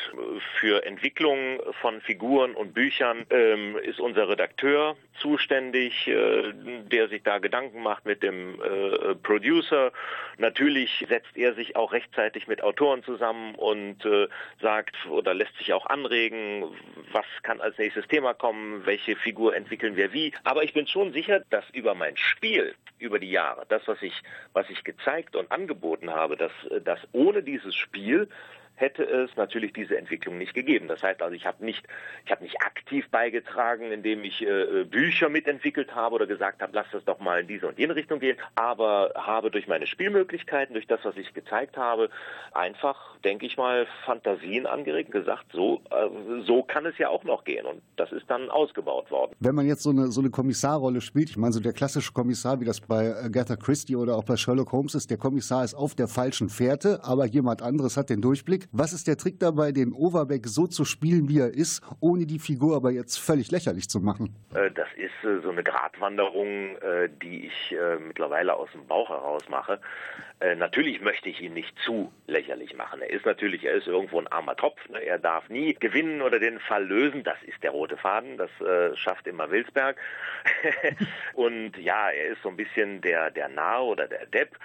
Für 0.59 0.85
Entwicklung 0.85 1.59
von 1.81 2.01
Figuren 2.01 2.53
und 2.53 2.75
Büchern 2.75 3.25
ähm, 3.31 3.75
ist 3.77 3.99
unser 3.99 4.29
Redakteur 4.29 4.95
zuständig, 5.19 6.07
äh, 6.07 6.53
der 6.53 7.07
sich 7.07 7.23
da 7.23 7.39
Gedanken 7.39 7.81
macht 7.81 8.05
mit 8.05 8.21
dem 8.21 8.61
äh, 8.61 9.15
Producer. 9.15 9.91
Natürlich 10.37 11.03
setzt 11.09 11.35
er 11.35 11.55
sich 11.55 11.75
auch 11.75 11.93
rechtzeitig 11.93 12.47
mit 12.47 12.61
Autoren 12.61 13.03
zusammen 13.03 13.55
und 13.55 14.05
äh, 14.05 14.27
sagt 14.61 14.95
oder 15.09 15.33
lässt 15.33 15.57
sich 15.57 15.73
auch 15.73 15.87
anregen, 15.87 16.63
was 17.11 17.25
kann 17.41 17.59
als 17.59 17.75
nächstes 17.79 18.07
Thema 18.07 18.35
kommen, 18.35 18.85
welche 18.85 19.15
Figur 19.15 19.55
entwickeln 19.55 19.95
wir 19.95 20.13
wie. 20.13 20.31
Aber 20.43 20.63
ich 20.63 20.73
bin 20.73 20.85
schon 20.85 21.11
sicher, 21.11 21.41
dass 21.49 21.67
über 21.71 21.95
mein 21.95 22.17
Spiel, 22.17 22.75
über 22.99 23.17
die 23.17 23.31
Jahre, 23.31 23.65
das, 23.67 23.81
was 23.87 24.01
ich, 24.01 24.21
was 24.53 24.69
ich 24.69 24.83
gezeigt 24.83 25.35
und 25.35 25.51
angeboten 25.51 26.11
habe, 26.11 26.37
dass, 26.37 26.51
dass 26.83 26.99
ohne 27.13 27.43
dieses 27.47 27.75
Spiel 27.75 28.27
hätte 28.77 29.03
es 29.03 29.35
natürlich 29.35 29.73
diese 29.73 29.97
Entwicklung 29.97 30.37
nicht 30.37 30.53
gegeben. 30.53 30.87
Das 30.87 31.03
heißt 31.03 31.21
also, 31.21 31.35
ich 31.35 31.45
habe 31.45 31.65
nicht, 31.65 31.85
ich 32.25 32.39
nicht 32.39 32.61
aktiv 32.61 33.09
beigetragen, 33.09 33.91
indem 33.91 34.23
ich 34.23 34.45
äh, 34.45 34.85
Bücher 34.85 35.29
mitentwickelt 35.29 35.93
habe 35.95 36.15
oder 36.15 36.27
gesagt 36.27 36.61
habe, 36.61 36.71
lass 36.75 36.85
das 36.91 37.03
doch 37.03 37.19
mal 37.19 37.41
in 37.41 37.47
diese 37.47 37.67
und 37.67 37.79
jene 37.79 37.95
Richtung 37.95 38.19
gehen, 38.19 38.37
aber 38.55 39.11
habe 39.15 39.49
durch 39.49 39.67
meine 39.67 39.87
Spielmöglichkeiten, 39.87 40.73
durch 40.73 40.85
das, 40.85 40.99
was 41.03 41.17
ich 41.17 41.33
gezeigt 41.33 41.75
habe, 41.75 42.09
einfach, 42.53 43.17
denke 43.23 43.47
ich 43.47 43.57
mal, 43.57 43.87
Fantasien 44.05 44.67
angeregt, 44.67 45.11
gesagt, 45.11 45.47
so, 45.53 45.81
äh, 45.89 46.43
so 46.45 46.61
kann 46.61 46.85
es 46.85 46.97
ja 46.99 47.09
auch 47.09 47.23
noch 47.23 47.43
gehen 47.43 47.65
und 47.65 47.81
das 47.95 48.11
ist 48.11 48.29
dann 48.29 48.49
ausgebaut 48.51 49.09
worden. 49.09 49.31
Wenn 49.39 49.55
man 49.55 49.65
jetzt 49.65 49.81
so 49.81 49.89
eine, 49.89 50.07
so 50.11 50.21
eine 50.21 50.29
Kommissarrolle 50.29 51.01
spielt, 51.01 51.31
ich 51.31 51.37
meine, 51.37 51.53
so 51.53 51.59
der 51.59 51.73
klassische 51.73 52.13
Kommissar, 52.13 52.59
wie 52.61 52.65
das 52.65 52.79
bei 52.79 53.15
Agatha 53.15 53.55
Christie 53.55 53.95
oder 53.95 54.15
auch 54.15 54.23
bei 54.23 54.37
Sherlock 54.37 54.71
Holmes 54.71 54.93
ist, 54.93 55.09
der 55.09 55.17
Kommissar 55.17 55.63
ist 55.63 55.73
auf 55.73 55.95
der 55.95 56.07
falschen 56.07 56.49
Fährte, 56.49 57.03
aber 57.03 57.25
jemand 57.25 57.63
anderes 57.63 57.97
hat 57.97 58.11
den 58.11 58.21
Durchblick. 58.21 58.66
Was 58.71 58.91
ist 58.91 59.07
der 59.07 59.17
Trick 59.17 59.39
dabei, 59.39 59.71
den 59.71 59.93
Overbeck 59.93 60.45
so 60.45 60.67
zu 60.67 60.83
spielen, 60.83 61.29
wie 61.29 61.39
er 61.39 61.53
ist, 61.53 61.81
ohne 62.01 62.25
die 62.25 62.39
Figur 62.39 62.75
aber 62.75 62.91
jetzt 62.91 63.17
völlig 63.17 63.49
lächerlich 63.49 63.89
zu 63.89 63.99
machen? 63.99 64.35
Äh, 64.53 64.71
das 64.71 64.87
ist 64.95 65.23
äh, 65.23 65.41
so 65.41 65.51
eine 65.51 65.63
Gratwanderung, 65.63 66.75
äh, 66.77 67.09
die 67.21 67.47
ich 67.47 67.75
mittlerweile 67.99 68.55
aus 68.55 68.69
dem 68.71 68.85
Bauch 68.87 69.09
heraus 69.09 69.43
mache. 69.49 69.79
Natürlich 70.57 71.01
möchte 71.01 71.29
ich 71.29 71.41
ihn 71.41 71.53
nicht 71.53 71.77
zu 71.79 72.11
lächerlich 72.27 72.75
machen. 72.75 73.01
Er 73.01 73.09
ist 73.09 73.25
natürlich, 73.25 73.63
er 73.65 73.73
ist 73.73 73.87
irgendwo 73.87 74.19
ein 74.19 74.27
armer 74.27 74.55
Tropf. 74.55 74.77
Ne? 74.89 74.99
Er 74.99 75.17
darf 75.17 75.49
nie 75.49 75.73
gewinnen 75.73 76.21
oder 76.21 76.39
den 76.39 76.59
Fall 76.59 76.85
lösen. 76.85 77.23
Das 77.23 77.37
ist 77.43 77.61
der 77.63 77.71
rote 77.71 77.97
Faden. 77.97 78.37
Das 78.37 78.51
schafft 78.97 79.25
immer 79.27 79.49
Wilsberg. 79.49 79.97
Und 81.33 81.77
ja, 81.77 82.09
er 82.09 82.33
ist 82.33 82.41
so 82.43 82.49
ein 82.49 82.57
bisschen 82.57 83.01
der, 83.01 83.31
der 83.31 83.49
Narr 83.49 83.83
oder 83.83 84.07
der 84.07 84.27
Depp. 84.27 84.57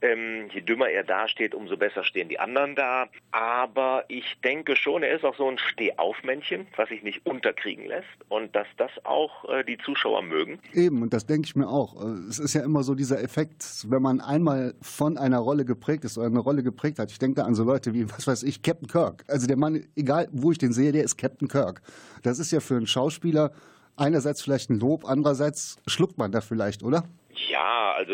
Ähm, 0.00 0.48
je 0.52 0.60
dümmer 0.60 0.88
er 0.88 1.04
dasteht, 1.04 1.54
umso 1.54 1.76
besser 1.76 2.04
stehen 2.04 2.28
die 2.28 2.38
anderen 2.38 2.74
da. 2.74 3.06
Aber 3.32 4.04
ich 4.08 4.24
denke 4.44 4.76
schon, 4.76 5.02
er 5.02 5.16
ist 5.16 5.24
auch 5.24 5.36
so 5.36 5.48
ein 5.48 5.58
Stehaufmännchen, 5.58 6.66
was 6.76 6.88
sich 6.88 7.02
nicht 7.02 7.24
unterkriegen 7.26 7.86
lässt 7.86 8.08
und 8.28 8.54
dass 8.54 8.66
das 8.76 8.90
auch 9.04 9.48
äh, 9.48 9.64
die 9.64 9.78
Zuschauer 9.78 10.22
mögen. 10.22 10.60
Eben, 10.72 11.02
und 11.02 11.12
das 11.12 11.26
denke 11.26 11.46
ich 11.46 11.56
mir 11.56 11.68
auch. 11.68 12.00
Äh, 12.00 12.28
es 12.28 12.38
ist 12.38 12.54
ja 12.54 12.62
immer 12.62 12.82
so 12.82 12.94
dieser 12.94 13.22
Effekt, 13.22 13.86
wenn 13.88 14.02
man 14.02 14.20
einmal 14.20 14.74
von 14.80 15.18
einer 15.18 15.38
Rolle 15.38 15.64
geprägt 15.64 16.04
ist 16.04 16.18
oder 16.18 16.26
eine 16.26 16.40
Rolle 16.40 16.62
geprägt 16.62 16.98
hat. 16.98 17.10
Ich 17.10 17.18
denke 17.18 17.40
da 17.40 17.46
an 17.46 17.54
so 17.54 17.64
Leute 17.64 17.94
wie, 17.94 18.08
was 18.10 18.26
weiß 18.26 18.42
ich, 18.44 18.62
Captain 18.62 18.88
Kirk. 18.88 19.24
Also 19.28 19.46
der 19.46 19.56
Mann, 19.56 19.84
egal 19.96 20.28
wo 20.32 20.52
ich 20.52 20.58
den 20.58 20.72
sehe, 20.72 20.92
der 20.92 21.04
ist 21.04 21.16
Captain 21.16 21.48
Kirk. 21.48 21.82
Das 22.22 22.38
ist 22.38 22.52
ja 22.52 22.60
für 22.60 22.76
einen 22.76 22.86
Schauspieler 22.86 23.52
einerseits 23.98 24.42
vielleicht 24.42 24.70
ein 24.70 24.78
Lob, 24.78 25.04
andererseits 25.04 25.76
schluckt 25.86 26.18
man 26.18 26.32
da 26.32 26.40
vielleicht, 26.40 26.82
oder? 26.82 27.04
Ja, 27.50 27.94
also 27.96 28.12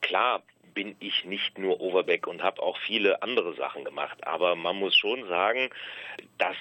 klar, 0.00 0.42
bin 0.78 0.94
ich 1.00 1.24
nicht 1.24 1.58
nur 1.58 1.80
Overbeck 1.80 2.28
und 2.28 2.40
habe 2.40 2.62
auch 2.62 2.78
viele 2.78 3.20
andere 3.24 3.52
Sachen 3.54 3.84
gemacht. 3.84 4.24
Aber 4.24 4.54
man 4.54 4.76
muss 4.76 4.94
schon 4.94 5.26
sagen, 5.26 5.70
dass 6.38 6.54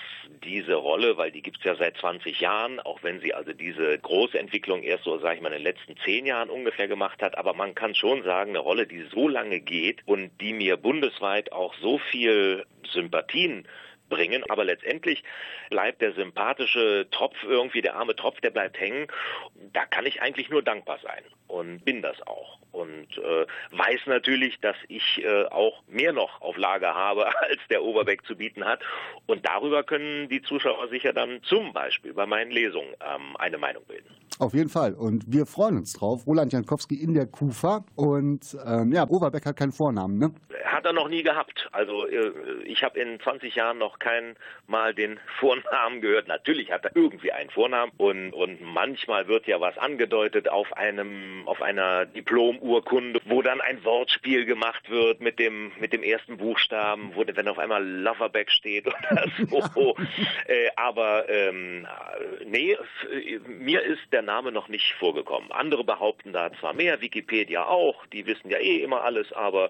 diese 0.44 0.74
Rolle, 0.74 1.18
weil 1.18 1.32
die 1.32 1.44
gibt 1.44 1.60
es 1.60 1.64
ja 1.66 1.76
seit 1.76 1.98
20 1.98 2.40
Jahren, 2.40 2.80
auch 2.80 3.04
wenn 3.04 3.20
sie 3.20 3.36
also 3.36 3.54
diese 3.54 3.96
große 4.00 4.40
Entwicklung 4.40 4.82
erst 4.82 5.04
so, 5.04 5.20
sage 5.20 5.36
ich 5.36 5.42
mal, 5.44 5.50
in 5.50 5.60
den 5.60 5.72
letzten 5.72 5.98
zehn 5.98 6.26
Jahren 6.26 6.50
ungefähr 6.50 6.88
gemacht 6.88 7.22
hat, 7.22 7.38
aber 7.38 7.54
man 7.54 7.76
kann 7.76 7.94
schon 7.94 8.24
sagen, 8.24 8.50
eine 8.50 8.60
Rolle, 8.60 8.88
die 8.88 9.04
so 9.04 9.28
lange 9.28 9.60
geht 9.60 10.02
und 10.08 10.32
die 10.42 10.54
mir 10.54 10.78
bundesweit 10.78 11.52
auch 11.52 11.76
so 11.76 12.00
viel 12.00 12.66
Sympathien 12.92 13.68
bringen. 14.10 14.44
Aber 14.50 14.64
letztendlich 14.64 15.24
bleibt 15.70 16.02
der 16.02 16.14
sympathische 16.14 17.08
Tropf 17.12 17.36
irgendwie, 17.44 17.84
der 17.84 17.98
arme 17.98 18.16
Tropf, 18.16 18.42
der 18.42 18.50
bleibt 18.50 18.80
hängen. 18.80 19.06
Da 19.74 19.86
kann 19.86 20.08
ich 20.08 20.24
eigentlich 20.24 20.50
nur 20.50 20.64
dankbar 20.64 20.98
sein 21.04 21.24
und 21.48 21.84
bin 21.86 22.02
das 22.02 22.16
auch. 22.26 22.58
Und 22.72 23.18
äh, 23.18 23.46
weiß 23.72 24.02
natürlich, 24.06 24.60
dass 24.60 24.76
ich 24.88 25.24
äh, 25.24 25.46
auch 25.46 25.82
mehr 25.88 26.14
noch 26.14 26.42
auf 26.42 26.58
Lager 26.58 26.94
habe, 26.94 27.28
als 27.42 27.60
der 27.70 27.84
Oberbeck 27.84 28.26
zu 28.26 28.36
bieten 28.36 28.66
hat. 28.66 28.82
Und 29.26 29.46
darüber 29.48 29.84
können 29.84 30.30
die 30.30 30.42
Zuschauer 30.42 30.88
sicher 30.90 31.14
dann 31.14 31.42
zum 31.44 31.74
Beispiel 31.74 32.14
bei 32.14 32.26
meinen 32.26 32.52
Lesungen 32.52 32.94
ähm, 33.02 33.36
eine 33.38 33.58
Meinung 33.58 33.84
bilden. 33.88 34.18
Auf 34.40 34.54
jeden 34.54 34.70
Fall. 34.70 34.94
Und 34.94 35.24
wir 35.28 35.48
freuen 35.48 35.78
uns 35.78 35.94
drauf. 35.94 36.28
Roland 36.28 36.54
Jankowski 36.54 36.96
in 36.96 37.16
der 37.16 37.26
Kufa. 37.26 37.84
Und 37.96 38.56
ähm, 38.66 38.92
ja, 38.92 39.08
Oberbeck 39.10 39.46
hat 39.48 39.58
keinen 39.58 39.72
Vornamen, 39.72 40.20
ne? 40.20 40.32
Hat 40.64 40.86
er 40.86 40.94
noch 40.94 41.10
nie 41.10 41.24
gehabt. 41.24 41.68
Also 41.72 42.08
äh, 42.08 42.32
ich 42.66 42.84
habe 42.84 43.00
in 43.00 43.20
20 43.20 43.56
Jahren 43.56 43.80
noch 43.80 43.98
kein 43.98 44.36
Mal 44.68 44.94
den 44.94 45.20
Vornamen 45.40 46.02
gehört. 46.02 46.28
Natürlich 46.28 46.72
hat 46.72 46.86
er 46.86 46.96
irgendwie 46.96 47.32
einen 47.32 47.50
Vornamen 47.50 47.92
und, 47.98 48.32
und 48.34 48.62
manchmal 48.62 49.28
wird 49.28 49.48
ja 49.48 49.60
was 49.60 49.78
angedeutet 49.80 50.50
auf 50.50 50.72
einem, 50.74 51.37
auf 51.45 51.62
einer 51.62 52.06
Diplomurkunde, 52.06 53.19
wo 53.26 53.41
dann 53.41 53.62
ein 53.62 53.84
Wortspiel 53.84 54.45
gemacht 54.45 54.89
wird 54.89 55.21
mit 55.21 55.39
dem, 55.39 55.71
mit 55.80 55.93
dem 55.93 56.04
ersten 56.04 56.38
Buchstaben, 56.38 57.12
wo 57.15 57.26
wenn 57.28 57.47
auf 57.47 57.60
einmal 57.60 57.86
Loverback 57.86 58.50
steht 58.52 58.88
oder 59.12 59.26
so. 59.73 59.95
äh, 60.47 60.69
aber 60.76 61.30
ähm, 61.30 61.88
nee, 62.45 62.78
mir 63.47 63.84
ist 63.84 64.02
der 64.12 64.21
Name 64.21 64.52
noch 64.52 64.69
nicht 64.69 64.93
vorgekommen. 65.00 65.52
Andere 65.52 65.84
behaupten 65.84 66.34
da 66.34 66.52
zwar 66.60 66.73
mehr, 66.73 67.02
Wikipedia 67.02 67.65
auch, 67.65 68.06
die 68.08 68.26
wissen 68.26 68.50
ja 68.50 68.60
eh 68.60 68.82
immer 68.84 69.04
alles, 69.04 69.32
aber 69.34 69.69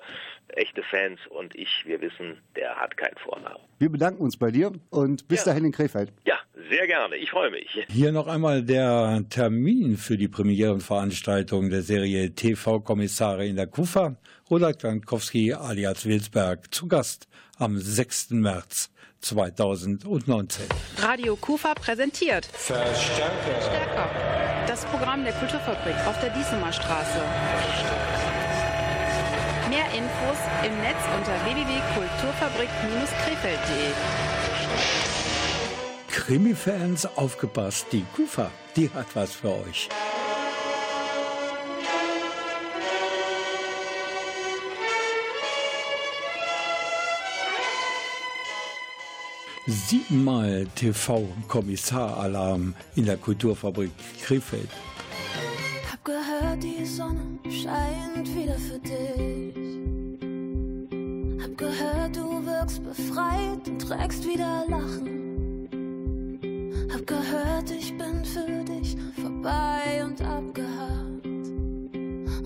echte 0.49 0.83
Fans 0.83 1.19
und 1.29 1.55
ich, 1.55 1.83
wir 1.85 2.01
wissen, 2.01 2.41
der 2.55 2.75
hat 2.75 2.95
keinen 2.97 3.17
Vornamen. 3.17 3.59
Wir 3.79 3.89
bedanken 3.89 4.21
uns 4.23 4.37
bei 4.37 4.51
dir 4.51 4.71
und 4.89 5.27
bis 5.27 5.45
ja. 5.45 5.51
dahin 5.51 5.65
in 5.65 5.71
Krefeld. 5.71 6.11
Ja, 6.25 6.39
sehr 6.69 6.87
gerne. 6.87 7.15
Ich 7.15 7.31
freue 7.31 7.51
mich. 7.51 7.85
Hier 7.89 8.11
noch 8.11 8.27
einmal 8.27 8.63
der 8.63 9.23
Termin 9.29 9.97
für 9.97 10.17
die 10.17 10.27
Premierenveranstaltung 10.27 11.56
der 11.65 11.81
Serie 11.81 12.33
TV-Kommissare 12.33 13.47
in 13.47 13.55
der 13.55 13.67
Kufa. 13.67 14.15
Roland 14.49 14.81
Jankowski 14.81 15.53
alias 15.53 16.05
Wilsberg 16.05 16.73
zu 16.73 16.87
Gast 16.87 17.27
am 17.57 17.77
6. 17.77 18.31
März. 18.31 18.89
2019. 19.21 20.65
Radio 20.97 21.35
Kufa 21.35 21.73
präsentiert 21.73 22.45
Verstärker. 22.45 23.61
Stärker. 23.61 24.09
Das 24.67 24.85
Programm 24.85 25.23
der 25.23 25.33
Kulturfabrik 25.33 25.95
auf 26.07 26.19
der 26.21 26.29
Diesemer 26.29 26.71
Straße. 26.71 27.19
Mehr 29.69 29.85
Infos 29.97 30.37
im 30.63 30.79
Netz 30.81 31.01
unter 31.17 31.33
www.kulturfabrik-krefeld.de. 31.45 33.91
Krimi-Fans, 36.09 37.17
aufgepasst, 37.17 37.87
die 37.91 38.05
Kufa, 38.15 38.51
die 38.75 38.89
hat 38.89 39.07
was 39.15 39.33
für 39.33 39.49
euch. 39.49 39.89
Siebenmal 49.69 50.65
TV-Kommissaralarm 50.75 52.73
in 52.95 53.05
der 53.05 53.17
Kulturfabrik 53.17 53.91
Krefeld. 54.21 54.69
Hab 55.91 56.05
gehört, 56.05 56.63
die 56.63 56.85
Sonne 56.85 57.37
scheint 57.43 58.33
wieder 58.33 58.57
für 58.57 58.79
dich. 58.79 59.53
Hab 61.43 61.57
gehört, 61.57 62.15
du 62.15 62.45
wirkst 62.45 62.81
befreit 62.81 63.67
und 63.67 63.79
trägst 63.79 64.25
wieder 64.25 64.63
Lachen. 64.69 65.67
Hab 66.93 67.05
gehört, 67.05 67.69
ich 67.69 67.93
bin 67.97 68.23
für 68.23 68.63
dich 68.63 68.95
vorbei 69.21 70.05
und 70.05 70.21
abgehakt. 70.21 71.25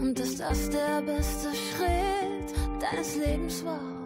Und 0.01 0.15
dass 0.17 0.37
das 0.37 0.71
der 0.71 1.03
beste 1.03 1.49
Schritt 1.49 2.55
deines 2.81 3.15
Lebens 3.17 3.63
war. 3.63 4.00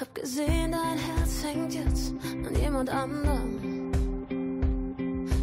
Hab 0.00 0.14
gesehen, 0.14 0.70
dein 0.70 0.96
Herz 0.96 1.42
hängt 1.42 1.74
jetzt 1.74 2.14
an 2.22 2.54
jemand 2.54 2.88
anderem. 2.88 3.90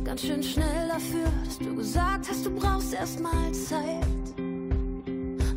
Ganz 0.06 0.22
schön 0.22 0.41
schnell 0.41 0.88
dafür, 0.88 1.30
dass 1.44 1.60
du 1.60 1.76
gesagt 1.76 2.30
hast, 2.30 2.46
du 2.46 2.52
brauchst 2.52 2.94
erst 2.94 3.20
mal 3.20 3.52
Zeit. 3.52 4.08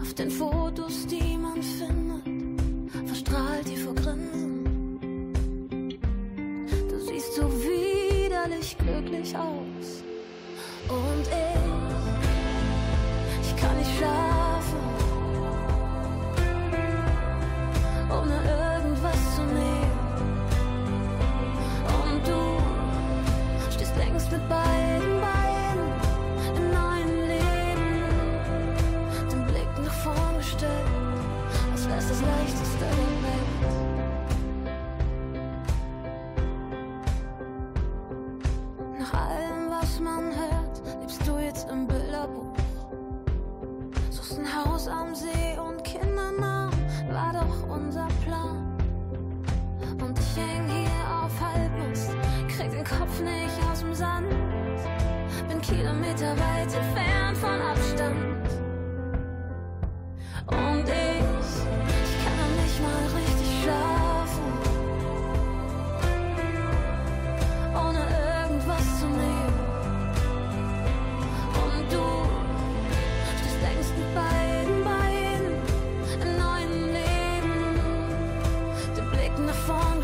Auf 0.02 0.14
den 0.14 0.28
Fotos, 0.32 1.06
die 1.06 1.38
man 1.38 1.62
findet, 1.62 2.24
verstrahlt 3.06 3.68
die 3.68 3.76
vor 3.76 3.94
Grinsen. 3.94 4.64
Du 6.90 6.98
siehst 6.98 7.36
so 7.36 7.48
widerlich 7.62 8.76
glücklich 8.78 9.36
aus. 9.36 10.02
Und 10.88 11.28
ich, 11.28 11.60
ich 13.46 13.56
kann 13.56 13.76
nicht 13.76 13.96
schlafen, 13.96 14.47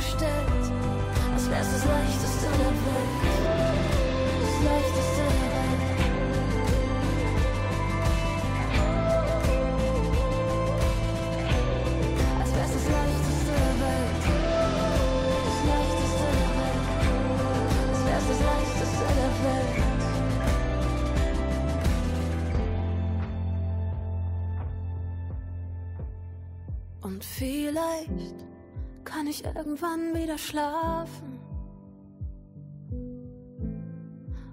gestellt, 0.05 0.65
als 1.33 1.51
wär's 1.51 1.71
das 1.73 1.85
leichteste 1.85 2.47
der 2.61 2.75
Welt. 2.85 3.13
Das 4.43 4.57
leichteste 4.69 5.14
irgendwann 29.45 30.15
wieder 30.15 30.39
schlafen, 30.39 31.39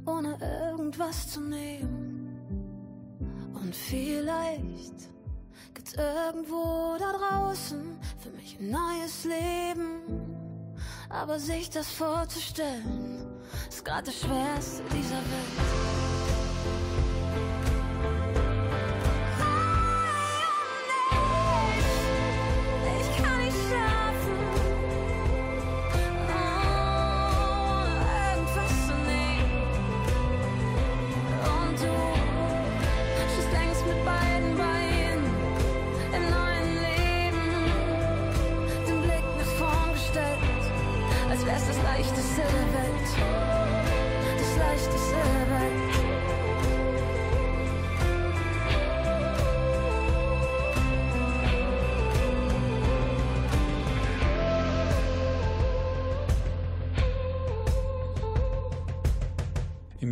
ohne 0.05 0.37
irgendwas 0.41 1.29
zu 1.29 1.41
nehmen. 1.41 2.39
Und 3.53 3.75
vielleicht 3.75 5.09
gibt's 5.73 5.93
irgendwo 5.93 6.97
da 6.99 7.13
draußen 7.13 7.99
für 8.19 8.29
mich 8.31 8.59
ein 8.59 8.71
neues 8.71 9.23
Leben. 9.23 10.01
Aber 11.09 11.39
sich 11.39 11.69
das 11.69 11.91
vorzustellen, 11.91 13.25
ist 13.69 13.83
gerade 13.83 14.03
das 14.05 14.19
Schwerste 14.19 14.83
dieser 14.91 15.17
Welt. 15.17 16.00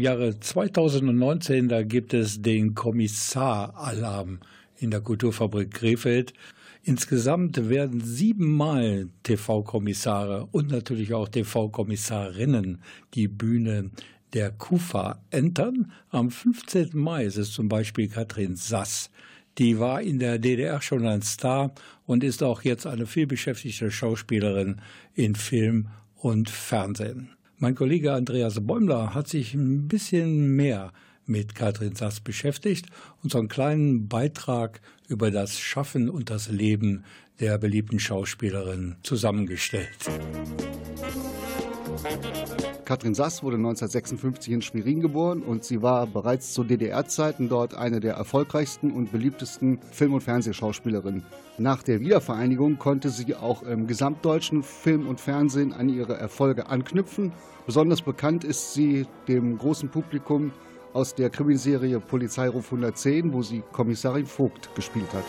Jahre 0.10 0.39
2019, 0.39 1.69
da 1.69 1.84
gibt 1.84 2.15
es 2.15 2.41
den 2.41 2.74
Kommissaralarm 2.74 4.39
in 4.80 4.89
der 4.89 5.02
Kulturfabrik 5.02 5.69
Krefeld. 5.69 6.34
Insgesamt 6.82 7.69
werden 7.69 8.02
siebenmal 8.02 9.10
TV-Kommissare 9.22 10.48
und 10.52 10.72
natürlich 10.72 11.13
auch 11.13 11.30
TV-Kommissarinnen 11.30 12.82
die 13.13 13.28
Bühne 13.28 13.91
der 14.34 14.50
KUFA 14.50 15.22
entern. 15.30 15.91
Am 16.10 16.32
15. 16.32 16.89
Mai 16.93 17.26
ist 17.26 17.38
es 17.38 17.52
zum 17.52 17.69
Beispiel 17.69 18.08
Katrin 18.08 18.56
Sass. 18.56 19.12
Die 19.60 19.78
war 19.78 20.02
in 20.02 20.17
der 20.17 20.39
DDR 20.39 20.82
schon 20.82 21.06
ein 21.06 21.22
Star 21.22 21.72
und 22.08 22.24
ist 22.24 22.41
auch 22.41 22.63
jetzt 22.63 22.88
eine 22.88 23.06
vielbeschäftigte 23.06 23.91
Schauspielerin 23.91 24.82
in 25.13 25.36
Film 25.36 25.89
und 26.15 26.50
Fernsehen. 26.50 27.30
Mein 27.62 27.76
Kollege 27.76 28.13
Andreas 28.13 28.65
Bäumler 28.65 29.13
hat 29.13 29.28
sich 29.28 29.54
ein 29.54 29.89
bisschen 29.89 30.56
mehr 30.56 30.93
mit 31.26 31.56
Katrin 31.56 31.93
Sass 31.93 32.22
beschäftigt 32.22 32.86
und 33.22 33.34
so 33.34 33.38
einen 33.38 33.50
kleinen 33.50 34.08
Beitrag 34.08 34.80
über 35.10 35.30
das 35.30 35.60
Schaffen 35.60 36.10
und 36.10 36.30
das 36.30 36.50
Leben 36.50 37.04
der 37.41 37.58
beliebten 37.58 38.00
Schauspielerin 38.00 38.95
zusammengestellt. 39.04 39.89
Katrin 42.85 43.13
Sass 43.13 43.43
wurde 43.43 43.57
1956 43.57 44.51
in 44.51 44.62
Schwerin 44.62 44.99
geboren 44.99 45.43
und 45.43 45.63
sie 45.63 45.81
war 45.81 46.07
bereits 46.07 46.53
zu 46.53 46.63
DDR-Zeiten 46.63 47.49
dort 47.49 47.75
eine 47.75 47.99
der 47.99 48.15
erfolgreichsten 48.15 48.91
und 48.91 49.12
beliebtesten 49.12 49.79
Film- 49.91 50.13
und 50.13 50.21
Fernsehschauspielerinnen. 50.21 51.23
Nach 51.57 51.83
der 51.83 51.99
Wiedervereinigung 51.99 52.79
konnte 52.79 53.09
sie 53.09 53.35
auch 53.35 53.63
im 53.63 53.85
gesamtdeutschen 53.85 54.63
Film 54.63 55.07
und 55.07 55.19
Fernsehen 55.19 55.71
an 55.71 55.89
ihre 55.89 56.17
Erfolge 56.17 56.67
anknüpfen. 56.67 57.31
Besonders 57.65 58.01
bekannt 58.01 58.43
ist 58.43 58.73
sie 58.73 59.05
dem 59.27 59.57
großen 59.57 59.89
Publikum 59.89 60.51
aus 60.93 61.13
der 61.13 61.29
Krimiserie 61.29 61.99
Polizeiruf 61.99 62.65
110, 62.65 63.33
wo 63.33 63.43
sie 63.43 63.62
Kommissarin 63.71 64.25
Vogt 64.25 64.73
gespielt 64.75 65.13
hat. 65.13 65.25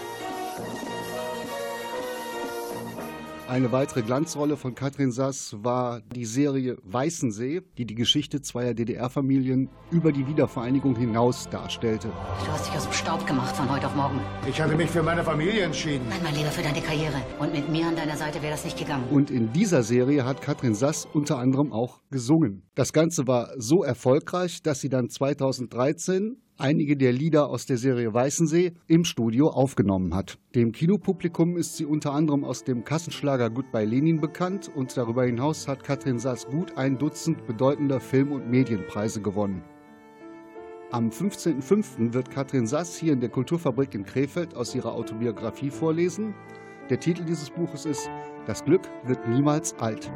Eine 3.50 3.72
weitere 3.72 4.02
Glanzrolle 4.02 4.56
von 4.56 4.76
Katrin 4.76 5.10
Sass 5.10 5.56
war 5.58 6.02
die 6.02 6.24
Serie 6.24 6.76
Weißensee, 6.84 7.62
die 7.78 7.84
die 7.84 7.96
Geschichte 7.96 8.40
zweier 8.42 8.74
DDR-Familien 8.74 9.68
über 9.90 10.12
die 10.12 10.28
Wiedervereinigung 10.28 10.94
hinaus 10.94 11.48
darstellte. 11.50 12.12
Du 12.44 12.52
hast 12.52 12.68
dich 12.68 12.76
aus 12.76 12.84
dem 12.84 12.92
Staub 12.92 13.26
gemacht 13.26 13.56
von 13.56 13.68
heute 13.68 13.88
auf 13.88 13.96
morgen. 13.96 14.20
Ich 14.48 14.60
hatte 14.60 14.76
mich 14.76 14.88
für 14.88 15.02
meine 15.02 15.24
Familie 15.24 15.62
entschieden. 15.62 16.06
Nein, 16.08 16.20
mein 16.22 16.36
Lieber, 16.36 16.52
für 16.52 16.62
deine 16.62 16.80
Karriere. 16.80 17.20
Und 17.40 17.52
mit 17.52 17.68
mir 17.68 17.88
an 17.88 17.96
deiner 17.96 18.16
Seite 18.16 18.40
wäre 18.40 18.52
das 18.52 18.64
nicht 18.64 18.78
gegangen. 18.78 19.08
Und 19.10 19.32
in 19.32 19.52
dieser 19.52 19.82
Serie 19.82 20.24
hat 20.24 20.40
Katrin 20.42 20.76
Sass 20.76 21.08
unter 21.12 21.38
anderem 21.38 21.72
auch 21.72 22.02
gesungen. 22.12 22.62
Das 22.76 22.92
Ganze 22.92 23.26
war 23.26 23.50
so 23.56 23.82
erfolgreich, 23.82 24.62
dass 24.62 24.80
sie 24.80 24.90
dann 24.90 25.10
2013 25.10 26.36
einige 26.60 26.96
der 26.96 27.12
Lieder 27.12 27.48
aus 27.48 27.66
der 27.66 27.78
Serie 27.78 28.12
Weißensee 28.12 28.72
im 28.86 29.04
Studio 29.04 29.48
aufgenommen 29.48 30.14
hat. 30.14 30.38
Dem 30.54 30.72
Kinopublikum 30.72 31.56
ist 31.56 31.76
sie 31.76 31.84
unter 31.84 32.12
anderem 32.12 32.44
aus 32.44 32.64
dem 32.64 32.84
Kassenschlager 32.84 33.50
Goodbye 33.50 33.84
Lenin 33.84 34.20
bekannt 34.20 34.70
und 34.74 34.96
darüber 34.96 35.24
hinaus 35.24 35.66
hat 35.66 35.82
Katrin 35.82 36.18
Sass 36.18 36.46
gut 36.46 36.76
ein 36.76 36.98
Dutzend 36.98 37.46
bedeutender 37.46 38.00
Film- 38.00 38.32
und 38.32 38.48
Medienpreise 38.48 39.20
gewonnen. 39.20 39.62
Am 40.92 41.08
15.05. 41.08 42.12
wird 42.12 42.30
Katrin 42.30 42.66
Sass 42.66 42.96
hier 42.96 43.12
in 43.12 43.20
der 43.20 43.30
Kulturfabrik 43.30 43.94
in 43.94 44.04
Krefeld 44.04 44.54
aus 44.54 44.74
ihrer 44.74 44.92
Autobiografie 44.92 45.70
vorlesen. 45.70 46.34
Der 46.90 46.98
Titel 46.98 47.24
dieses 47.24 47.50
Buches 47.50 47.86
ist 47.86 48.10
Das 48.46 48.64
Glück 48.64 48.82
wird 49.04 49.28
niemals 49.28 49.72
alt. 49.78 50.10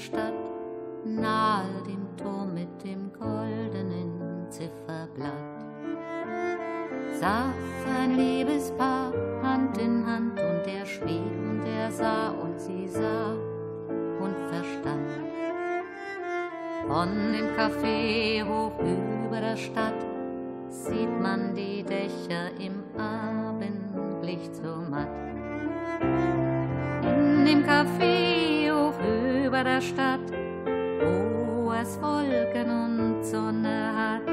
Stadt, 0.00 0.32
nahe 1.04 1.82
dem 1.86 2.06
Turm 2.16 2.54
mit 2.54 2.82
dem 2.82 3.12
goldenen 3.12 4.46
Zifferblatt. 4.48 5.60
Saß 7.20 7.84
ein 7.98 8.16
Liebespaar 8.16 9.12
Hand 9.42 9.76
in 9.76 10.06
Hand 10.06 10.40
und 10.40 10.66
er 10.66 10.86
schwieg 10.86 11.30
und 11.48 11.66
er 11.66 11.90
sah 11.90 12.30
und 12.30 12.58
sie 12.58 12.88
sah 12.88 13.32
und 14.24 14.36
verstand. 14.48 15.10
Von 16.86 17.32
dem 17.32 17.48
Café 17.58 18.42
hoch 18.48 18.78
über 18.80 19.40
der 19.40 19.56
Stadt 19.56 20.00
sieht 20.70 21.20
man 21.20 21.54
die 21.54 21.82
Dächer 21.82 22.48
im 22.58 22.82
Abendlicht 22.98 24.54
so 24.56 24.76
matt 24.90 25.08
in 27.02 27.44
dem 27.44 27.62
Café 27.64 28.09
über 29.60 29.68
der 29.68 29.80
Stadt, 29.80 30.20
wo 31.00 31.72
es 31.72 32.00
Wolken 32.00 32.70
und 32.70 33.24
Sonne 33.24 33.92
hat, 33.94 34.26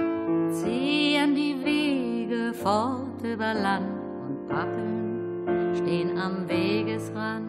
ziehen 0.53 1.35
die 1.35 1.55
Wege 1.65 2.53
fort 2.53 3.21
über 3.23 3.53
Land 3.53 3.87
und 4.25 4.47
Pappeln 4.47 5.75
stehen 5.75 6.17
am 6.17 6.47
Wegesrand. 6.47 7.46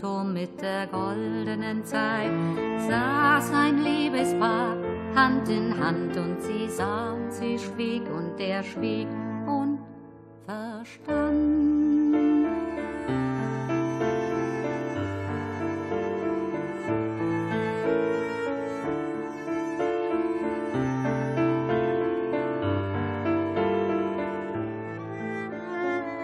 Turm 0.00 0.32
mit 0.32 0.62
der 0.62 0.86
goldenen 0.86 1.84
Zeit 1.84 2.30
saß 2.88 3.52
ein 3.52 3.84
Liebespaar 3.84 4.74
Hand 5.14 5.46
in 5.50 5.78
Hand 5.78 6.16
und 6.16 6.40
sie 6.40 6.70
sah 6.70 7.12
und 7.12 7.30
sie 7.30 7.58
schwieg 7.58 8.02
und 8.10 8.38
der 8.38 8.62
schwieg 8.62 9.08
und 9.46 9.78
verstand. 10.46 11.70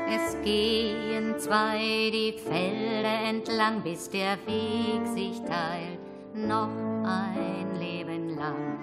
Es 0.09 0.37
gehen 0.43 1.39
zwei 1.39 2.11
die 2.11 2.35
Felder 2.43 2.86
entlang, 3.49 3.81
bis 3.83 4.11
der 4.11 4.37
Weg 4.47 5.07
sich 5.15 5.41
teilt, 5.45 5.99
noch 6.35 6.71
ein 7.05 7.79
Leben 7.79 8.37
lang. 8.37 8.79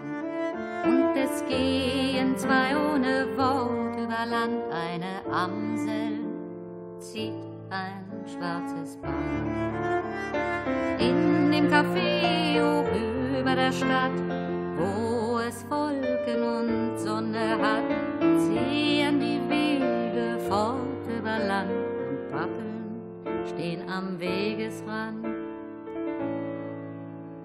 Und 0.85 1.15
es 1.15 1.43
gehen 1.45 2.37
zwei 2.37 2.75
ohne 2.75 3.27
Wort 3.37 3.95
über 3.97 4.25
Land, 4.25 4.61
eine 4.71 5.21
Amsel 5.31 6.19
zieht 6.99 7.33
ein 7.69 8.05
schwarzes 8.25 8.97
Band. 8.97 9.13
In 10.99 11.51
dem 11.51 11.67
Café 11.67 12.61
hoch 12.61 13.39
über 13.39 13.55
der 13.55 13.71
Stadt, 13.71 14.11
wo 14.77 15.39
es 15.39 15.65
Wolken 15.69 16.43
und 16.43 16.97
Sonne 16.97 17.57
hat, 17.61 17.89
ziehen 18.39 19.19
die 19.19 19.41
Wege 19.49 20.39
fort 20.47 21.07
über 21.07 21.39
Land 21.39 21.82
stehen 23.53 23.89
am 23.89 24.19
Wegesrand. 24.19 25.25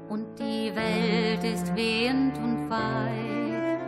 Und 0.08 0.26
die 0.38 0.72
Welt 0.74 1.44
ist 1.44 1.74
wehend 1.74 2.36
und 2.38 2.70
weit, 2.70 3.78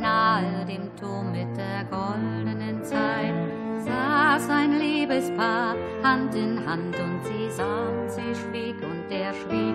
nahe 0.00 0.64
dem 0.66 0.94
Turm 0.96 1.32
mit 1.32 1.56
der 1.56 1.84
goldenen 1.84 2.84
Zeit 2.84 3.34
saß 3.78 4.48
ein 4.50 4.78
Liebespaar 4.78 5.74
Hand 6.02 6.34
in 6.34 6.64
Hand 6.66 6.94
und 6.98 7.20
sie 7.24 7.50
sah 7.50 7.88
und 7.88 8.10
sie 8.10 8.34
schwieg 8.34 8.76
und 8.82 9.08
der 9.10 9.32
schwieg 9.32 9.74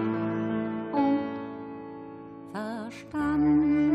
und 0.93 1.19
verstand. 2.51 3.87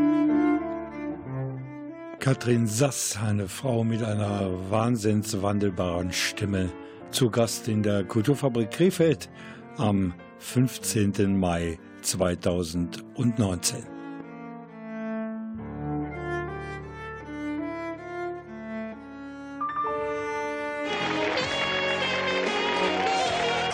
Katrin 2.19 2.67
Sass, 2.67 3.17
eine 3.21 3.47
Frau 3.47 3.83
mit 3.83 4.03
einer 4.03 4.49
wahnsinnswandelbaren 4.69 6.11
Stimme, 6.11 6.69
zu 7.13 7.29
Gast 7.29 7.67
in 7.67 7.83
der 7.83 8.03
Kulturfabrik 8.03 8.71
Krefeld 8.71 9.29
am 9.77 10.15
15. 10.39 11.37
Mai 11.39 11.77
2019. 12.01 13.77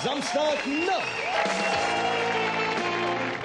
Samstagnacht. 0.04 1.00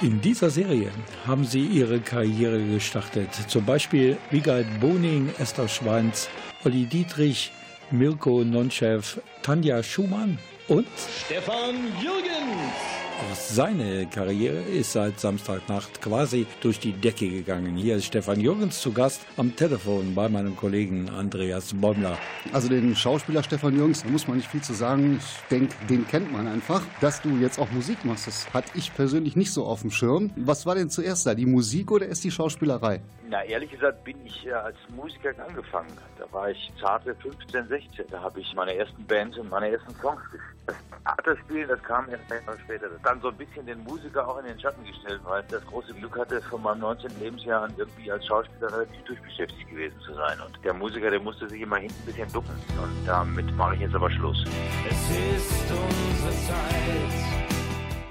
In 0.02 0.20
dieser 0.20 0.50
Serie 0.50 0.90
haben 1.24 1.44
sie 1.44 1.64
ihre 1.64 2.00
Karriere 2.00 2.64
gestartet. 2.64 3.32
Zum 3.46 3.64
Beispiel 3.64 4.16
Wiegald 4.30 4.66
Boning, 4.80 5.30
Esther 5.38 5.68
Schwanz, 5.68 6.28
Olli 6.64 6.86
Dietrich, 6.86 7.52
Mirko 7.94 8.42
Nonchev, 8.42 9.20
Tanja 9.42 9.80
Schumann 9.80 10.36
und 10.66 10.88
Stefan 11.24 11.76
Jürgens. 12.02 13.03
Auch 13.14 13.34
seine 13.34 14.06
Karriere 14.06 14.60
ist 14.60 14.92
seit 14.92 15.20
Samstagnacht 15.20 16.00
quasi 16.00 16.46
durch 16.60 16.80
die 16.80 16.92
Decke 16.92 17.28
gegangen. 17.28 17.76
Hier 17.76 17.96
ist 17.96 18.06
Stefan 18.06 18.40
Jürgens 18.40 18.80
zu 18.80 18.92
Gast 18.92 19.22
am 19.36 19.54
Telefon 19.54 20.14
bei 20.14 20.28
meinem 20.28 20.56
Kollegen 20.56 21.08
Andreas 21.10 21.72
Bäumler. 21.74 22.18
Also 22.52 22.68
den 22.68 22.94
Schauspieler 22.96 23.42
Stefan 23.42 23.76
Jürgens, 23.76 24.02
da 24.02 24.08
muss 24.08 24.26
man 24.26 24.38
nicht 24.38 24.48
viel 24.48 24.62
zu 24.62 24.74
sagen. 24.74 25.18
Ich 25.18 25.48
denke, 25.48 25.74
den 25.88 26.06
kennt 26.08 26.32
man 26.32 26.46
einfach. 26.46 26.82
Dass 27.00 27.22
du 27.22 27.30
jetzt 27.36 27.58
auch 27.58 27.70
Musik 27.70 28.04
machst, 28.04 28.26
das 28.26 28.52
hatte 28.52 28.70
ich 28.74 28.94
persönlich 28.94 29.36
nicht 29.36 29.52
so 29.52 29.64
auf 29.64 29.82
dem 29.82 29.90
Schirm. 29.90 30.30
Was 30.36 30.66
war 30.66 30.74
denn 30.74 30.90
zuerst 30.90 31.26
da, 31.26 31.34
die 31.34 31.46
Musik 31.46 31.90
oder 31.90 32.06
ist 32.06 32.24
die 32.24 32.30
Schauspielerei? 32.30 33.00
Na, 33.28 33.44
ehrlich 33.44 33.70
gesagt 33.70 34.04
bin 34.04 34.16
ich 34.24 34.52
als 34.54 34.76
Musiker 34.94 35.32
angefangen. 35.46 35.92
Da 36.18 36.24
war 36.32 36.50
ich 36.50 36.72
zarte 36.80 37.14
15, 37.14 37.68
16. 37.68 38.04
Da 38.10 38.20
habe 38.20 38.40
ich 38.40 38.54
meine 38.54 38.74
ersten 38.74 39.04
Bands 39.06 39.38
und 39.38 39.50
meine 39.50 39.70
ersten 39.70 39.94
Songs 40.00 40.20
gespielt. 40.30 40.63
Das 40.66 40.76
Theaterspielen, 41.04 41.68
das 41.68 41.82
kam 41.82 42.08
erst 42.08 42.30
einmal 42.32 42.58
später. 42.60 42.88
Das 42.88 43.02
dann 43.02 43.20
so 43.20 43.28
ein 43.28 43.36
bisschen 43.36 43.66
den 43.66 43.82
Musiker 43.84 44.26
auch 44.26 44.38
in 44.38 44.46
den 44.46 44.58
Schatten 44.58 44.84
gestellt, 44.84 45.20
weil 45.24 45.42
ich 45.42 45.50
das 45.50 45.64
große 45.66 45.92
Glück 45.94 46.16
hatte, 46.18 46.40
von 46.42 46.62
meinem 46.62 46.80
19. 46.80 47.10
Lebensjahr 47.20 47.62
an 47.62 47.74
irgendwie 47.76 48.10
als 48.10 48.26
Schauspieler 48.26 48.72
relativ 48.72 49.04
durchbeschäftigt 49.04 49.68
gewesen 49.68 49.96
zu 50.06 50.14
sein. 50.14 50.38
Und 50.46 50.58
der 50.64 50.72
Musiker, 50.72 51.10
der 51.10 51.20
musste 51.20 51.48
sich 51.48 51.60
immer 51.60 51.76
hinten 51.76 51.94
ein 52.00 52.06
bisschen 52.06 52.32
ducken. 52.32 52.54
Und 52.82 53.06
damit 53.06 53.54
mache 53.56 53.74
ich 53.74 53.82
jetzt 53.82 53.94
aber 53.94 54.10
Schluss. 54.10 54.44
Es 54.88 55.10
ist 55.10 55.70
unsere 55.70 56.32
Zeit. 56.46 57.34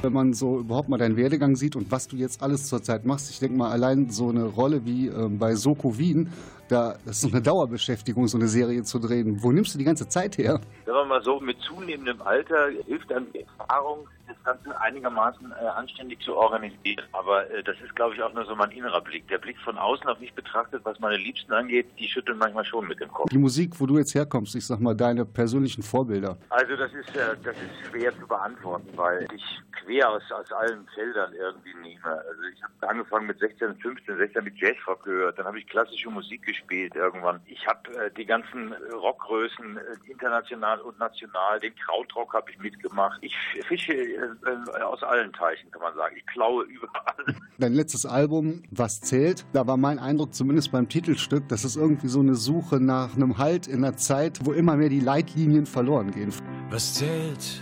Wenn 0.02 0.13
man 0.13 0.34
so 0.34 0.60
überhaupt 0.60 0.89
mal 0.89 0.98
deinen 0.98 1.16
Werdegang 1.16 1.56
sieht 1.56 1.78
und 1.78 1.89
was 1.89 2.10
du 2.10 2.18
jetzt 2.18 2.44
alles 2.44 2.68
zurzeit 2.68 3.06
machst, 3.06 3.30
ich 3.32 3.39
denke 3.39 3.58
mal, 3.58 3.72
allein 3.72 4.10
so 4.10 4.30
eine 4.30 4.44
Rolle 4.44 4.86
wie 4.86 5.08
ähm, 5.08 5.39
bei 5.39 5.56
Soko 5.56 5.98
Wien, 5.98 6.30
da, 6.73 6.95
das 7.05 7.23
ist 7.23 7.31
eine 7.31 7.41
Dauerbeschäftigung, 7.41 8.27
so 8.27 8.38
eine 8.38 8.47
Serie 8.47 8.83
zu 8.83 8.99
drehen. 8.99 9.41
Wo 9.41 9.51
nimmst 9.51 9.73
du 9.73 9.77
die 9.77 9.83
ganze 9.83 10.07
Zeit 10.07 10.38
her? 10.38 10.59
Sagen 10.86 10.97
wir 10.97 11.05
mal 11.05 11.23
so, 11.23 11.39
mit 11.39 11.57
zunehmendem 11.62 12.21
Alter 12.21 12.69
hilft 12.88 13.12
dann 13.12 13.27
die 13.33 13.41
Erfahrung, 13.41 14.07
das 14.27 14.38
Ganze 14.43 14.79
einigermaßen 14.79 15.51
äh, 15.51 15.65
anständig 15.67 16.21
zu 16.21 16.36
organisieren. 16.36 17.05
Aber 17.12 17.49
äh, 17.51 17.63
das 17.63 17.75
ist, 17.83 17.95
glaube 17.95 18.15
ich, 18.15 18.21
auch 18.21 18.33
nur 18.33 18.45
so 18.45 18.55
mein 18.55 18.71
innerer 18.71 19.01
Blick. 19.01 19.27
Der 19.27 19.38
Blick 19.38 19.57
von 19.59 19.77
außen 19.77 20.07
auf 20.07 20.19
mich 20.19 20.33
betrachtet, 20.33 20.81
was 20.86 20.99
meine 20.99 21.17
Liebsten 21.17 21.53
angeht, 21.53 21.88
die 21.99 22.07
schütteln 22.07 22.38
manchmal 22.38 22.65
schon 22.65 22.88
mit 22.88 22.99
dem 22.99 23.09
Kopf. 23.12 23.29
Die 23.29 23.38
Musik, 23.38 23.79
wo 23.79 23.86
du 23.86 23.97
jetzt 23.97 24.15
herkommst, 24.15 24.55
ich 24.55 24.65
sag 24.65 24.79
mal, 24.79 24.95
deine 24.95 25.25
persönlichen 25.25 25.83
Vorbilder. 25.83 26.38
Also 26.49 26.75
das 26.75 26.93
ist, 26.93 27.15
äh, 27.15 27.36
das 27.43 27.55
ist 27.55 27.89
schwer 27.89 28.17
zu 28.17 28.27
beantworten, 28.27 28.89
weil 28.95 29.27
ich 29.33 29.43
quer 29.83 30.09
aus, 30.09 30.23
aus 30.31 30.51
allen 30.51 30.88
Feldern 30.93 31.33
irgendwie 31.33 31.73
nehme. 31.81 32.05
Also 32.05 32.41
ich 32.53 32.63
habe 32.63 32.89
angefangen 32.89 33.27
mit 33.27 33.39
16, 33.39 33.75
15, 33.77 34.17
16 34.17 34.43
mit 34.43 34.57
Jazzrock 34.57 35.03
gehört, 35.03 35.39
dann 35.39 35.45
habe 35.45 35.59
ich 35.59 35.67
klassische 35.67 36.09
Musik 36.09 36.45
gespielt 36.45 36.95
irgendwann. 36.95 37.41
Ich 37.45 37.65
habe 37.67 37.89
äh, 37.97 38.12
die 38.12 38.25
ganzen 38.25 38.73
Rockgrößen 38.93 39.77
äh, 39.77 40.12
international 40.12 40.79
und 40.81 40.97
national, 40.99 41.59
den 41.59 41.75
Krautrock 41.75 42.33
habe 42.33 42.51
ich 42.51 42.59
mitgemacht. 42.59 43.19
Ich 43.21 43.36
fische 43.67 43.93
äh, 44.15 44.82
aus 44.82 45.04
allen 45.04 45.32
Teichen, 45.34 45.69
kann 45.71 45.82
man 45.82 45.95
sagen. 45.95 46.15
Ich 46.17 46.26
klaue 46.28 46.65
überall. 46.65 47.36
Dein 47.58 47.73
letztes 47.73 48.06
Album, 48.06 48.63
Was 48.71 49.02
zählt, 49.02 49.45
da 49.54 49.67
war 49.67 49.78
mein 49.78 49.99
Eindruck 49.99 50.34
zumindest 50.34 50.71
beim 50.71 50.89
Titelstück, 50.89 51.47
dass 51.49 51.63
es 51.63 51.76
irgendwie 51.76 52.08
so 52.08 52.19
eine 52.19 52.36
Suche 52.36 52.80
nach 52.80 53.15
einem 53.15 53.38
Halt 53.38 53.67
in 53.67 53.84
einer 53.84 53.95
Zeit, 53.97 54.39
wo 54.43 54.52
immer 54.52 54.76
mehr 54.76 54.89
die 54.89 54.99
Leitlinien 54.99 55.65
verloren 55.65 56.12
gehen. 56.12 56.34
Was 56.69 56.95
zählt? 56.95 57.62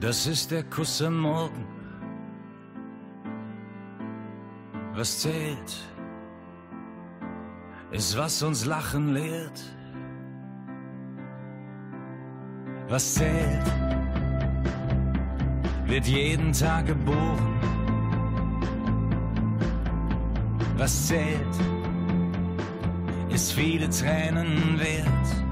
Das 0.00 0.26
ist 0.26 0.50
der 0.50 0.64
Kuss 0.64 1.00
am 1.02 1.18
Morgen. 1.20 1.66
Was 4.94 5.20
zählt? 5.20 5.76
Ist, 7.90 8.16
was 8.16 8.42
uns 8.42 8.66
Lachen 8.66 9.14
lehrt. 9.14 9.62
Was 12.88 13.14
zählt? 13.14 13.66
Wird 15.86 16.06
jeden 16.06 16.52
Tag 16.52 16.86
geboren. 16.86 17.60
Was 20.76 21.06
zählt? 21.06 21.56
Ist 23.30 23.52
viele 23.52 23.88
Tränen 23.88 24.78
wert 24.78 25.45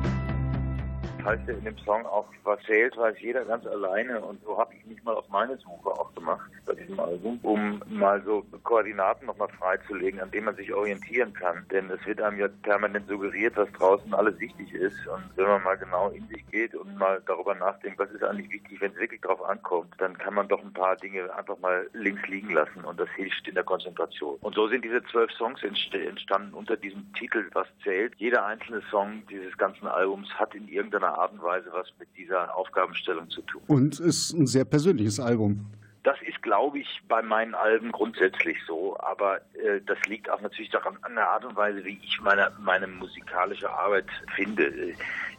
heißt 1.25 1.49
ja 1.49 1.55
in 1.55 1.65
dem 1.65 1.79
Song 1.79 2.05
auch, 2.07 2.27
was 2.45 2.61
zählt, 2.63 2.97
weiß 2.97 3.21
jeder 3.21 3.45
ganz 3.45 3.67
alleine. 3.67 4.21
Und 4.21 4.43
so 4.45 4.59
habe 4.59 4.75
ich 4.75 4.85
mich 4.87 5.03
mal 5.05 5.15
auf 5.15 5.29
meine 5.29 5.57
Suche 5.59 5.91
auch 5.91 6.15
gemacht 6.15 6.51
bei 6.67 6.75
diesem 6.75 6.99
Album, 7.01 7.39
um 7.43 7.83
mal 7.89 8.23
so 8.23 8.45
Koordinaten 8.63 9.27
nochmal 9.27 9.49
freizulegen, 9.59 10.21
an 10.21 10.31
denen 10.31 10.47
man 10.47 10.57
sich 10.57 10.73
orientieren 10.73 11.33
kann. 11.33 11.67
Denn 11.71 11.91
es 11.91 12.05
wird 12.07 12.21
einem 12.21 12.39
ja 12.39 12.49
permanent 12.63 13.09
suggeriert, 13.09 13.57
was 13.57 13.71
draußen 13.73 14.13
alles 14.15 14.39
wichtig 14.41 14.73
ist. 14.75 15.07
Und 15.07 15.25
wenn 15.37 15.47
man 15.47 15.63
mal 15.63 15.77
genau 15.77 16.11
in 16.11 16.27
sich 16.29 16.47
geht 16.51 16.75
und 16.75 16.97
mal 16.97 17.23
darüber 17.27 17.55
nachdenkt, 17.55 17.99
was 17.99 18.11
ist 18.11 18.23
eigentlich 18.23 18.51
wichtig, 18.51 18.81
wenn 18.81 18.93
es 18.93 18.99
wirklich 18.99 19.21
drauf 19.21 19.43
ankommt, 19.45 19.95
dann 19.99 20.17
kann 20.19 20.35
man 20.35 20.49
doch 20.49 20.63
ein 20.63 20.73
paar 20.73 20.97
Dinge 20.97 21.35
einfach 21.35 21.59
mal 21.59 21.89
links 21.93 22.27
liegen 22.29 22.51
lassen 22.51 22.85
und 22.85 22.99
das 22.99 23.09
hilft 23.17 23.49
in 23.49 23.55
der 23.55 23.65
Konzentration. 23.65 24.37
Und 24.41 24.55
so 24.55 24.69
sind 24.69 24.85
diese 24.85 25.03
zwölf 25.05 25.31
Songs 25.33 25.63
entstanden 25.63 26.55
unter 26.55 26.77
diesem 26.77 27.13
Titel, 27.15 27.49
was 27.53 27.67
zählt. 27.83 28.15
Jeder 28.17 28.47
einzelne 28.47 28.83
Song 28.91 29.23
dieses 29.29 29.57
ganzen 29.57 29.87
Albums 29.87 30.29
hat 30.35 30.55
in 30.55 30.69
irgendeiner 30.69 31.14
Art 31.15 31.33
und 31.33 31.43
Weise 31.43 31.71
was 31.73 31.89
mit 31.99 32.09
dieser 32.17 32.55
Aufgabenstellung 32.57 33.31
zu 33.31 33.43
tun. 33.43 33.63
Und 33.67 34.01
ist 34.01 34.33
ein 34.33 34.47
sehr 34.47 34.65
persönliches 34.65 35.21
Album. 35.21 35.67
Das 36.03 36.17
ist, 36.23 36.34
glaube 36.45 36.79
ich, 36.79 37.01
bei 37.09 37.23
meinen 37.23 37.55
Alben 37.55 37.91
grundsätzlich 37.91 38.59
so, 38.67 38.99
aber 39.01 39.39
äh, 39.55 39.81
das 39.87 39.99
liegt 40.07 40.29
auch 40.29 40.43
natürlich 40.43 40.71
daran 40.71 40.99
an 41.01 41.15
der 41.15 41.27
Art 41.27 41.43
und 41.47 41.57
Weise, 41.57 41.83
wie 41.87 41.99
ich 42.05 42.21
meine, 42.21 42.53
meine 42.61 42.87
musikalische 42.87 43.71
Arbeit 43.71 44.05
finde. 44.37 44.71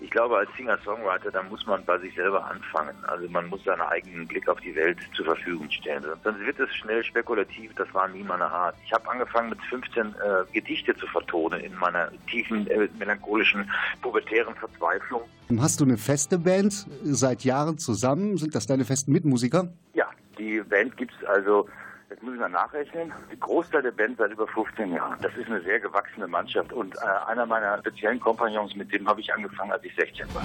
Ich 0.01 0.09
glaube, 0.09 0.35
als 0.35 0.49
Singer-Songwriter, 0.57 1.29
da 1.29 1.43
muss 1.43 1.63
man 1.67 1.85
bei 1.85 1.99
sich 1.99 2.15
selber 2.15 2.43
anfangen. 2.43 2.95
Also 3.05 3.29
man 3.29 3.47
muss 3.49 3.63
seinen 3.63 3.81
eigenen 3.81 4.27
Blick 4.27 4.49
auf 4.49 4.59
die 4.61 4.75
Welt 4.75 4.97
zur 5.15 5.25
Verfügung 5.25 5.69
stellen. 5.69 6.03
Sonst 6.23 6.39
wird 6.39 6.59
es 6.59 6.73
schnell 6.75 7.03
spekulativ, 7.03 7.71
das 7.75 7.93
war 7.93 8.07
nie 8.07 8.23
meine 8.23 8.45
Art. 8.45 8.75
Ich 8.83 8.91
habe 8.91 9.07
angefangen 9.07 9.51
mit 9.51 9.61
15 9.69 10.07
äh, 10.07 10.13
Gedichte 10.53 10.97
zu 10.97 11.05
vertonen 11.05 11.61
in 11.61 11.75
meiner 11.75 12.09
tiefen, 12.27 12.65
äh, 12.65 12.89
melancholischen, 12.97 13.69
pubertären 14.01 14.55
Verzweiflung. 14.55 15.21
Hast 15.59 15.79
du 15.79 15.85
eine 15.85 15.97
feste 15.97 16.39
Band 16.39 16.87
seit 17.03 17.43
Jahren 17.43 17.77
zusammen? 17.77 18.37
Sind 18.37 18.55
das 18.55 18.65
deine 18.65 18.85
festen 18.85 19.11
Mitmusiker? 19.11 19.71
Ja, 19.93 20.07
die 20.37 20.61
Band 20.61 20.95
gibt 20.97 21.13
es 21.19 21.27
also, 21.27 21.67
jetzt 22.09 22.21
muss 22.23 22.33
ich 22.33 22.39
mal 22.39 22.49
nachrechnen, 22.49 23.11
die 23.31 23.39
Großteil 23.39 23.81
der 23.81 23.91
Band 23.91 24.17
seit 24.17 24.31
über 24.31 24.47
15 24.47 24.93
Jahren. 24.93 25.17
Das 25.21 25.35
ist 25.35 25.47
eine 25.47 25.61
sehr 25.61 25.79
gewachsene 25.79 26.27
Mannschaft 26.27 26.71
und 26.73 26.95
äh, 26.95 27.29
einer 27.29 27.45
meiner 27.45 27.77
speziellen 27.79 28.19
Kompagnons, 28.19 28.75
mit 28.75 28.91
dem 28.93 29.07
habe 29.07 29.21
ich 29.21 29.33
angefangen, 29.33 29.71
als 29.71 29.83
ich 29.83 29.95
16 29.95 30.25
war. 30.33 30.43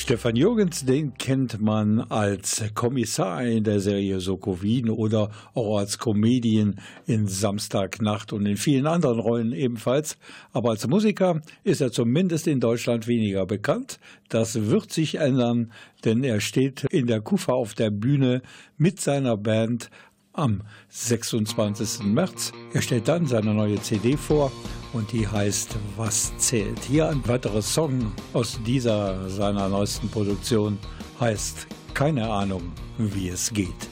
Stefan 0.00 0.36
Jürgens, 0.36 0.84
den 0.84 1.14
kennt 1.14 1.60
man 1.60 1.98
als 1.98 2.62
Kommissar 2.74 3.42
in 3.44 3.64
der 3.64 3.80
Serie 3.80 4.20
Soko 4.20 4.62
Wien 4.62 4.90
oder 4.90 5.32
auch 5.54 5.78
als 5.78 5.98
Comedian 5.98 6.76
in 7.06 7.26
Samstagnacht 7.26 8.32
und 8.32 8.46
in 8.46 8.56
vielen 8.56 8.86
anderen 8.86 9.18
Rollen 9.18 9.52
ebenfalls. 9.52 10.16
Aber 10.52 10.70
als 10.70 10.86
Musiker 10.86 11.42
ist 11.64 11.80
er 11.80 11.90
zumindest 11.90 12.46
in 12.46 12.60
Deutschland 12.60 13.08
weniger 13.08 13.44
bekannt. 13.44 13.98
Das 14.28 14.70
wird 14.70 14.92
sich 14.92 15.16
ändern, 15.16 15.72
denn 16.04 16.22
er 16.22 16.40
steht 16.40 16.84
in 16.84 17.08
der 17.08 17.20
Kufa 17.20 17.52
auf 17.52 17.74
der 17.74 17.90
Bühne 17.90 18.42
mit 18.76 19.00
seiner 19.00 19.36
Band 19.36 19.90
am 20.32 20.62
26. 20.90 22.04
März. 22.04 22.52
Er 22.72 22.82
stellt 22.82 23.08
dann 23.08 23.26
seine 23.26 23.52
neue 23.52 23.82
CD 23.82 24.16
vor 24.16 24.52
und 24.92 25.12
die 25.12 25.26
heißt 25.26 25.76
Was 25.96 26.36
zählt. 26.38 26.78
Hier 26.84 27.08
ein 27.08 27.26
weiterer 27.26 27.62
Song 27.62 28.12
aus 28.32 28.58
dieser 28.64 29.28
seiner 29.28 29.68
neuesten 29.68 30.08
Produktion 30.08 30.78
heißt 31.20 31.66
Keine 31.94 32.30
Ahnung, 32.30 32.72
wie 32.98 33.28
es 33.28 33.52
geht. 33.52 33.88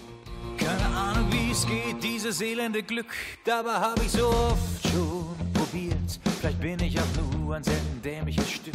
Keine 0.56 0.86
Ahnung, 0.96 1.26
wie 1.30 1.50
es 1.50 1.66
geht, 1.66 2.02
dieses 2.02 2.40
elende 2.40 2.82
Glück, 2.82 3.06
dabei 3.44 3.74
habe 3.74 4.02
ich 4.04 4.12
so 4.12 4.26
oft 4.26 4.88
schon 4.90 5.26
probiert. 5.52 6.20
Vielleicht 6.40 6.60
bin 6.60 6.80
ich 6.80 6.98
auch 6.98 7.38
nur 7.38 7.56
ein 7.56 7.64
sehr 7.64 7.74
dämliches 8.02 8.50
Stück, 8.50 8.74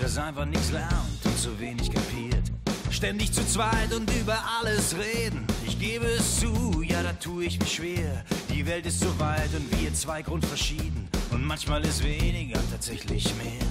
das 0.00 0.18
einfach 0.18 0.44
nichts 0.44 0.70
lernt 0.70 1.24
und 1.24 1.38
zu 1.38 1.58
wenig 1.58 1.90
kapiert. 1.90 2.52
Ständig 2.90 3.32
zu 3.32 3.46
zweit 3.46 3.92
und 3.94 4.10
über 4.20 4.38
alles 4.60 4.94
reden. 4.96 5.46
Ich 5.66 5.78
gebe 5.80 6.06
es 6.06 6.40
zu, 6.40 6.82
ja, 6.82 7.02
da 7.02 7.12
tue 7.14 7.44
ich 7.44 7.58
mich 7.58 7.74
schwer. 7.74 8.24
Die 8.50 8.66
Welt 8.66 8.86
ist 8.86 9.00
so 9.00 9.18
weit 9.18 9.48
und 9.56 9.80
wir 9.80 9.92
zwei 9.94 10.22
grundverschieden. 10.22 11.01
Und 11.32 11.46
manchmal 11.46 11.82
ist 11.84 12.02
weniger 12.04 12.60
tatsächlich 12.70 13.24
mehr. 13.36 13.66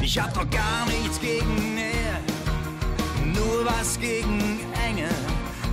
Ich 0.00 0.18
hab 0.18 0.34
doch 0.34 0.48
gar 0.50 0.86
nichts 0.86 1.20
gegen 1.20 1.74
Nähe, 1.74 2.18
nur 3.34 3.64
was 3.64 3.98
gegen 3.98 4.60
Enge. 4.88 5.08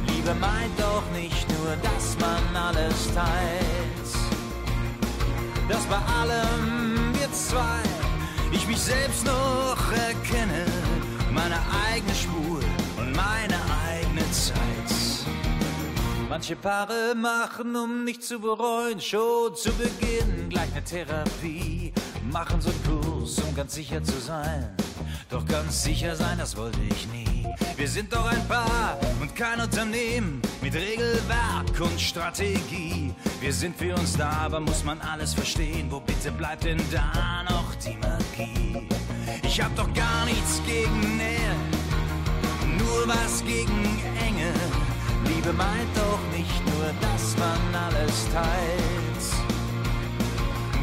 Liebe 0.08 0.34
meint 0.36 0.80
doch 0.80 1.04
nicht 1.14 1.48
nur, 1.50 1.76
dass 1.82 2.18
man 2.20 2.56
alles 2.56 3.14
teilt. 3.14 4.10
Dass 5.68 5.84
bei 5.86 5.98
allem 6.20 7.14
wir 7.14 7.32
zwei 7.32 7.82
ich 8.52 8.68
mich 8.68 8.80
selbst 8.80 9.26
noch 9.26 9.92
erkenne, 9.92 10.66
meine 11.32 11.60
eigene 11.88 12.16
Spur 12.16 12.60
und 12.98 13.16
meine 13.16 13.58
eigene 13.88 14.32
Zeit. 14.32 14.89
Manche 16.30 16.56
Paare 16.56 17.16
machen, 17.16 17.76
um 17.76 18.04
nicht 18.04 18.24
zu 18.24 18.40
bereuen, 18.40 19.02
schon 19.02 19.56
zu 19.56 19.72
Beginn 19.74 20.48
gleich 20.50 20.72
eine 20.74 20.84
Therapie. 20.84 21.92
Machen 22.32 22.62
so 22.62 22.70
einen 22.70 23.02
Kurs, 23.02 23.40
um 23.40 23.56
ganz 23.56 23.74
sicher 23.74 24.04
zu 24.04 24.20
sein. 24.20 24.70
Doch 25.32 25.44
ganz 25.44 25.84
sicher 25.84 26.16
sein, 26.16 26.38
das 26.38 26.56
wollte 26.56 26.78
ich 26.88 27.08
nie. 27.08 27.48
Wir 27.76 27.88
sind 27.88 28.14
doch 28.14 28.28
ein 28.28 28.48
Paar 28.48 29.00
und 29.20 29.36
kein 29.36 29.60
Unternehmen 29.60 30.40
mit 30.62 30.76
Regelwerk 30.76 31.80
und 31.80 32.00
Strategie. 32.00 33.12
Wir 33.42 33.52
sind 33.52 33.76
für 33.76 33.96
uns 33.96 34.16
da, 34.16 34.30
aber 34.30 34.60
muss 34.60 34.84
man 34.84 35.02
alles 35.02 35.34
verstehen. 35.34 35.88
Wo 35.90 36.00
bitte 36.00 36.32
bleibt 36.32 36.64
denn 36.64 36.80
da 36.92 37.44
noch 37.50 37.74
die 37.74 37.98
Magie? 37.98 38.88
Ich 39.42 39.60
hab 39.60 39.76
doch 39.76 39.92
gar 39.96 40.26
nichts 40.26 40.62
gegen 40.64 41.18
Nähe, 41.18 41.56
nur 42.78 43.08
was 43.08 43.44
gegen 43.44 43.84
Enge. 43.84 43.99
Liebe 45.40 45.54
meint 45.54 45.96
doch 45.96 46.20
nicht 46.38 46.66
nur, 46.66 46.88
dass 47.00 47.38
man 47.38 47.60
alles 47.74 48.28
teilt. 48.34 49.24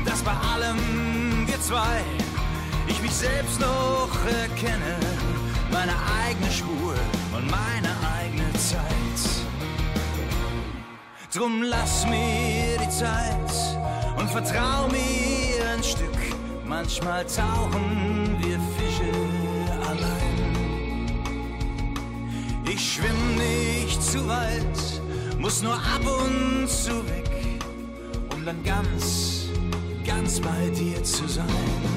Dass 0.07 0.23
bei 0.23 0.33
allem 0.33 1.47
wir 1.47 1.61
zwei, 1.61 2.01
ich 2.87 3.03
mich 3.03 3.13
selbst 3.13 3.61
noch 3.61 4.09
erkenne, 4.25 4.97
meine 5.71 5.93
eigene 6.25 6.51
Spur 6.51 6.95
und 7.37 7.51
meine 7.51 7.91
eigene 8.19 8.51
Zeit. 8.55 9.21
Drum 11.35 11.63
lass 11.63 12.07
mir 12.07 12.79
die 12.83 12.89
Zeit 12.89 13.53
und 14.17 14.31
vertrau 14.31 14.89
mir 14.89 15.69
ein 15.75 15.85
Stück. 15.85 16.17
Manchmal 16.65 17.27
tauchen 17.27 18.39
wir 18.41 18.59
Ich 22.79 22.97
schwimm 22.97 23.37
nicht 23.39 24.03
zu 24.03 24.29
weit, 24.29 25.01
muss 25.39 25.63
nur 25.63 25.73
ab 25.73 26.03
und 26.03 26.69
zu 26.69 26.93
weg, 27.09 27.59
um 28.35 28.45
dann 28.45 28.63
ganz 28.65 29.47
ganz 30.05 30.39
bei 30.41 30.69
dir 30.79 31.03
zu 31.03 31.27
sein. 31.27 31.96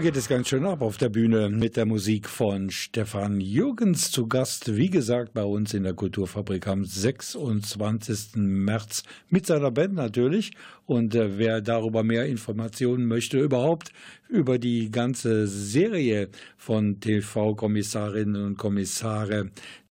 Geht 0.00 0.16
es 0.16 0.28
ganz 0.28 0.48
schön 0.48 0.64
ab 0.64 0.80
auf 0.80 0.96
der 0.96 1.10
Bühne 1.10 1.50
mit 1.50 1.76
der 1.76 1.84
Musik 1.84 2.26
von 2.26 2.70
Stefan 2.70 3.38
Jürgens 3.38 4.10
zu 4.10 4.28
Gast, 4.28 4.74
wie 4.74 4.88
gesagt, 4.88 5.34
bei 5.34 5.44
uns 5.44 5.74
in 5.74 5.82
der 5.82 5.92
Kulturfabrik 5.92 6.66
am 6.68 6.86
26. 6.86 8.36
März 8.36 9.02
mit 9.28 9.44
seiner 9.44 9.70
Band 9.70 9.92
natürlich. 9.92 10.52
Und 10.86 11.14
äh, 11.14 11.36
wer 11.36 11.60
darüber 11.60 12.02
mehr 12.02 12.24
Informationen 12.24 13.04
möchte, 13.08 13.38
überhaupt 13.38 13.92
über 14.30 14.58
die 14.58 14.90
ganze 14.90 15.46
Serie 15.46 16.30
von 16.56 16.98
TV-Kommissarinnen 17.00 18.42
und 18.42 18.56
Kommissare, 18.56 19.50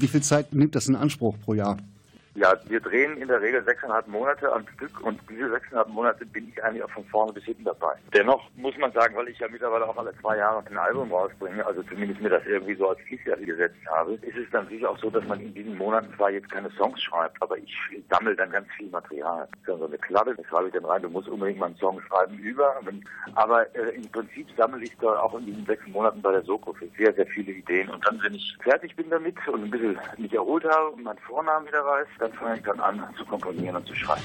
Wie 0.00 0.06
viel 0.06 0.22
Zeit 0.22 0.54
nimmt 0.54 0.76
das 0.76 0.86
in 0.86 0.94
Anspruch 0.94 1.34
pro 1.44 1.54
Jahr? 1.54 1.76
Ja, 2.38 2.54
wir 2.68 2.78
drehen 2.78 3.16
in 3.16 3.26
der 3.26 3.40
Regel 3.40 3.64
sechseinhalb 3.64 4.06
Monate 4.06 4.52
am 4.52 4.64
Stück 4.76 5.00
und 5.00 5.18
diese 5.28 5.50
sechseinhalb 5.50 5.88
Monate 5.88 6.24
bin 6.24 6.48
ich 6.48 6.62
eigentlich 6.62 6.84
auch 6.84 6.90
von 6.90 7.04
vorne 7.06 7.32
bis 7.32 7.42
hinten 7.42 7.64
dabei. 7.64 7.94
Dennoch 8.14 8.48
muss 8.54 8.78
man 8.78 8.92
sagen, 8.92 9.16
weil 9.16 9.26
ich 9.26 9.40
ja 9.40 9.48
mittlerweile 9.48 9.88
auch 9.88 9.96
alle 9.96 10.14
zwei 10.20 10.36
Jahre 10.36 10.62
ein 10.64 10.78
Album 10.78 11.12
rausbringe, 11.12 11.66
also 11.66 11.82
zumindest 11.82 12.20
mir 12.20 12.28
das 12.28 12.46
irgendwie 12.46 12.76
so 12.76 12.90
als 12.90 13.00
Pflicht 13.00 13.24
gesetzt 13.24 13.76
habe, 13.90 14.14
ist 14.14 14.36
es 14.36 14.48
dann 14.52 14.68
sicher 14.68 14.90
auch 14.90 14.98
so, 14.98 15.10
dass 15.10 15.24
man 15.26 15.40
in 15.40 15.52
diesen 15.52 15.76
Monaten 15.76 16.14
zwar 16.16 16.30
jetzt 16.30 16.50
keine 16.50 16.70
Songs 16.70 17.02
schreibt, 17.02 17.42
aber 17.42 17.58
ich 17.58 17.74
sammle 18.08 18.36
dann 18.36 18.52
ganz 18.52 18.68
viel 18.76 18.88
Material. 18.90 19.48
So 19.66 19.84
eine 19.84 19.98
Klappe, 19.98 20.34
da 20.36 20.44
schreibe 20.44 20.68
ich 20.68 20.74
dann 20.74 20.84
rein, 20.84 21.02
du 21.02 21.08
musst 21.08 21.28
unbedingt 21.28 21.58
mal 21.58 21.66
einen 21.66 21.76
Song 21.76 22.00
schreiben 22.02 22.38
über. 22.38 22.74
Aber 23.34 23.74
äh, 23.74 23.96
im 23.96 24.08
Prinzip 24.12 24.46
sammle 24.56 24.84
ich 24.84 24.96
da 24.98 25.18
auch 25.20 25.36
in 25.38 25.46
diesen 25.46 25.66
sechs 25.66 25.86
Monaten 25.88 26.22
bei 26.22 26.32
der 26.32 26.42
Soko 26.42 26.74
sehr, 26.96 27.12
sehr 27.14 27.26
viele 27.26 27.52
Ideen. 27.52 27.90
Und 27.90 28.06
dann, 28.06 28.20
wenn 28.22 28.34
ich 28.34 28.56
fertig 28.62 28.94
bin 28.94 29.10
damit 29.10 29.36
und 29.48 29.64
ein 29.64 29.70
bisschen 29.70 29.98
mich 30.18 30.32
erholt 30.32 30.64
habe 30.64 30.90
und 30.90 31.02
meinen 31.02 31.18
Vornamen 31.18 31.66
wieder 31.66 31.84
weiß, 31.84 32.06
dann 32.28 32.38
fange 32.38 32.56
ich 32.56 32.62
dann 32.62 32.80
an 32.80 33.14
zu 33.16 33.24
komponieren 33.24 33.76
und 33.76 33.86
zu 33.86 33.94
schreiben. 33.94 34.22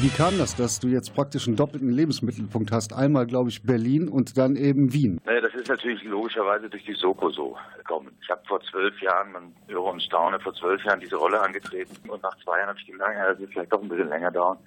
Wie 0.00 0.08
kam 0.08 0.36
das, 0.36 0.56
dass 0.56 0.80
du 0.80 0.88
jetzt 0.88 1.14
praktisch 1.14 1.46
einen 1.46 1.54
doppelten 1.54 1.90
Lebensmittelpunkt 1.90 2.72
hast? 2.72 2.92
Einmal, 2.92 3.24
glaube 3.24 3.50
ich, 3.50 3.62
Berlin 3.62 4.08
und 4.08 4.36
dann 4.36 4.56
eben 4.56 4.92
Wien. 4.92 5.20
Naja, 5.24 5.40
das 5.42 5.54
ist 5.54 5.68
natürlich 5.68 6.02
logischerweise 6.02 6.68
durch 6.68 6.84
die 6.84 6.94
Soko 6.94 7.30
so 7.30 7.56
gekommen. 7.78 8.10
Ich 8.20 8.28
habe 8.28 8.42
vor 8.48 8.60
zwölf 8.62 9.00
Jahren, 9.00 9.30
man 9.30 9.54
höre 9.68 9.84
und 9.84 10.02
staune, 10.02 10.40
vor 10.40 10.54
zwölf 10.54 10.82
Jahren 10.84 10.98
diese 10.98 11.14
Rolle 11.14 11.40
angetreten 11.40 12.10
und 12.10 12.20
nach 12.20 12.36
zwei 12.42 12.58
Jahren 12.58 12.70
habe 12.70 12.78
ich 12.80 12.86
gedacht, 12.86 13.12
ja, 13.14 13.30
das 13.30 13.38
wird 13.38 13.52
vielleicht 13.52 13.72
doch 13.72 13.80
ein 13.80 13.88
bisschen 13.88 14.08
länger 14.08 14.32
dauern 14.32 14.58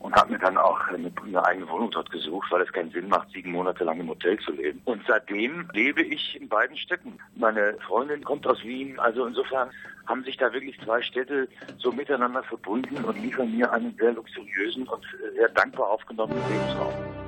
und 0.00 0.14
habe 0.14 0.32
mir 0.32 0.38
dann 0.38 0.56
auch 0.56 0.80
eine, 0.88 1.12
eine, 1.24 1.44
eigene 1.44 1.68
Wohnung 1.68 1.90
dort 1.90 2.10
gesucht, 2.10 2.50
weil 2.50 2.62
es 2.62 2.72
keinen 2.72 2.90
Sinn 2.90 3.08
macht, 3.08 3.30
sieben 3.30 3.52
Monate 3.52 3.84
lang 3.84 4.00
im 4.00 4.08
Hotel 4.08 4.38
zu 4.40 4.52
leben. 4.52 4.80
Und 4.86 5.02
seitdem 5.06 5.68
lebe 5.72 6.02
ich 6.02 6.40
in 6.40 6.48
beiden 6.48 6.76
Städten. 6.76 7.18
Meine 7.36 7.76
Freundin 7.86 8.24
kommt 8.24 8.46
aus 8.46 8.62
Wien, 8.64 8.98
also 8.98 9.26
insofern 9.26 9.70
haben 10.06 10.24
sich 10.24 10.38
da 10.38 10.52
wirklich 10.52 10.80
zwei 10.80 11.02
Städte 11.02 11.48
so 11.78 11.92
miteinander 11.92 12.42
verbunden 12.42 13.04
und 13.04 13.22
liefern 13.22 13.56
mir 13.56 13.70
einen 13.72 13.94
sehr 13.96 14.12
luxuriösen 14.12 14.88
und 14.88 15.04
sehr 15.36 15.48
dankbar 15.50 15.88
aufgenommenen 15.88 16.42
Lebensraum. 16.48 17.19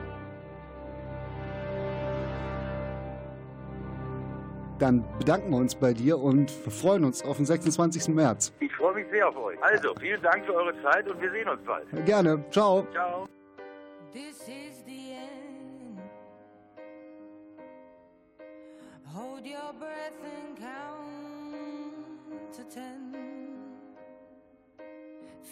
Dann 4.83 5.05
bedanken 5.16 5.51
wir 5.53 5.59
uns 5.59 5.76
bei 5.76 5.93
dir 5.93 6.18
und 6.18 6.51
freuen 6.51 7.05
uns 7.05 7.24
auf 7.24 7.37
den 7.37 7.47
26. 7.47 8.09
März. 8.09 8.53
Ich 8.59 8.72
freue 8.72 8.95
mich 8.97 9.07
sehr 9.12 9.28
auf 9.28 9.37
euch. 9.37 9.57
Also, 9.62 9.95
vielen 10.01 10.20
Dank 10.20 10.45
für 10.45 10.55
eure 10.55 10.74
Zeit 10.83 11.09
und 11.09 11.22
wir 11.22 11.30
sehen 11.30 11.49
uns 11.49 11.61
bald. 11.64 11.87
Gerne. 12.05 12.45
Ciao. 12.51 12.85
Ciao. 12.91 13.28
This 14.12 14.41
is 14.49 14.83
the 14.85 15.12
end. 15.12 16.01
Hold 19.14 19.47
your 19.47 19.72
breath 19.78 20.18
and 20.24 20.59
count 20.59 22.53
to 22.57 22.64
ten. 22.64 23.14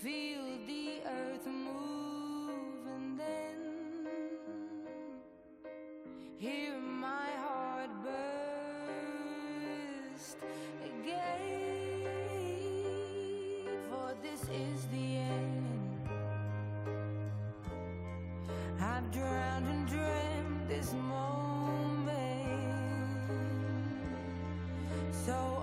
Feel 0.03 0.59
the 0.67 1.03
earth 1.07 1.47
move 1.47 2.85
and 2.97 3.17
then 3.17 3.61
hear 6.37 6.80
this 20.81 20.95
moment. 20.95 22.09
So 25.13 25.60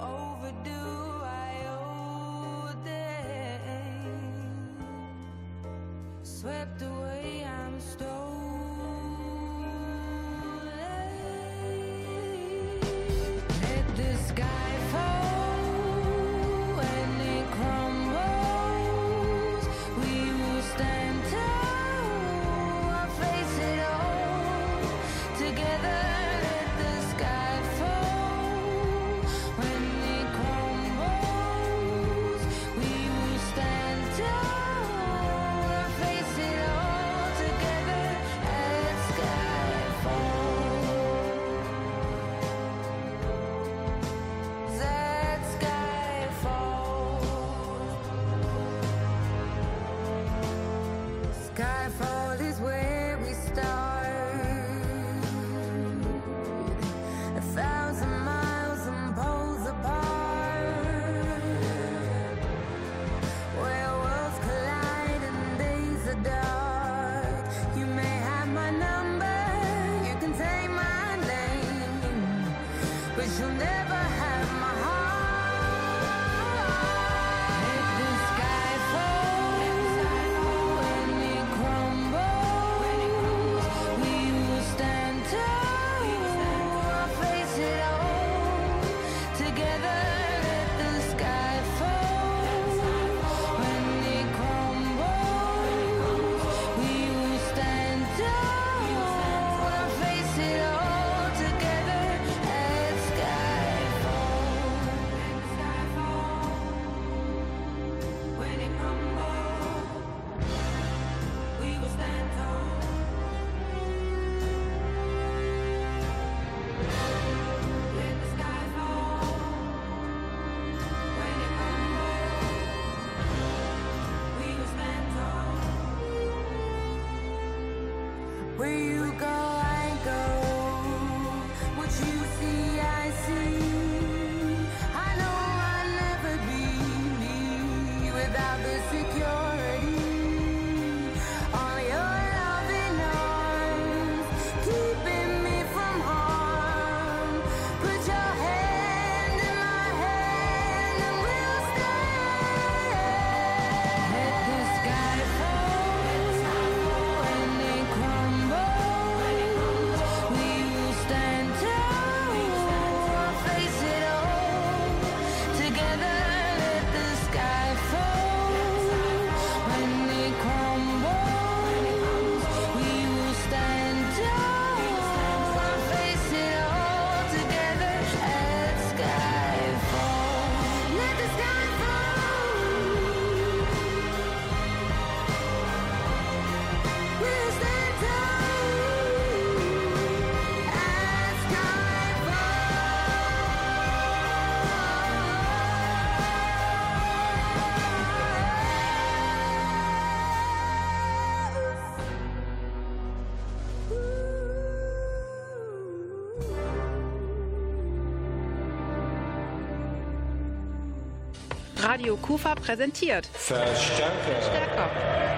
Kufa 212.21 212.55
präsentiert. 212.55 213.27
Verstärker. 213.33 214.41
Stärker. 214.41 214.89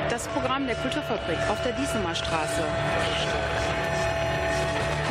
Das 0.09 0.27
Programm 0.29 0.65
der 0.67 0.75
Kulturfabrik 0.75 1.37
auf 1.49 1.61
der 1.63 1.73
Diesemer 1.73 2.15
Straße. 2.15 2.63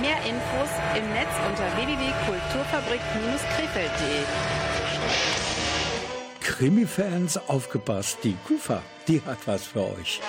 Mehr 0.01 0.17
Infos 0.29 0.71
im 0.97 1.13
Netz 1.13 1.29
unter 1.49 1.77
www.kulturfabrik-krefeld.de. 1.77 4.23
Krimi-Fans, 6.41 7.39
aufgepasst, 7.49 8.19
die 8.25 8.37
Kufa, 8.47 8.83
die 9.07 9.23
hat 9.23 9.47
was 9.47 9.67
für 9.67 9.85
euch. 9.97 10.21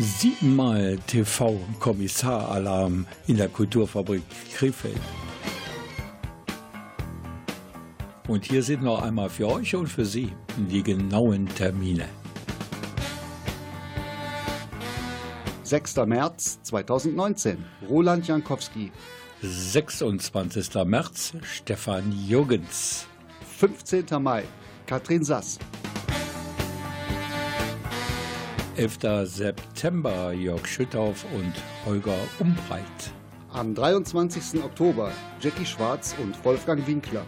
Siebenmal 0.00 0.96
TV-Kommissaralarm 1.08 3.04
in 3.26 3.36
der 3.36 3.48
Kulturfabrik 3.48 4.22
Krefeld. 4.54 5.00
Und 8.28 8.44
hier 8.44 8.62
sind 8.62 8.84
noch 8.84 9.02
einmal 9.02 9.28
für 9.28 9.48
euch 9.48 9.74
und 9.74 9.88
für 9.88 10.04
Sie 10.04 10.32
die 10.56 10.84
genauen 10.84 11.48
Termine. 11.48 12.04
6. 15.64 15.96
März 16.06 16.60
2019, 16.62 17.64
Roland 17.88 18.28
Jankowski. 18.28 18.92
26. 19.42 20.76
März, 20.84 21.32
Stefan 21.42 22.12
Jürgens. 22.12 23.08
15. 23.58 24.06
Mai, 24.22 24.44
Katrin 24.86 25.24
Sass. 25.24 25.58
11. 28.78 29.24
September 29.24 30.32
Jörg 30.32 30.64
Schüttauf 30.64 31.26
und 31.34 31.52
Holger 31.84 32.14
Umbreit. 32.38 32.84
Am 33.52 33.74
23. 33.74 34.62
Oktober 34.62 35.10
Jackie 35.40 35.66
Schwarz 35.66 36.14
und 36.22 36.44
Wolfgang 36.44 36.86
Winkler. 36.86 37.26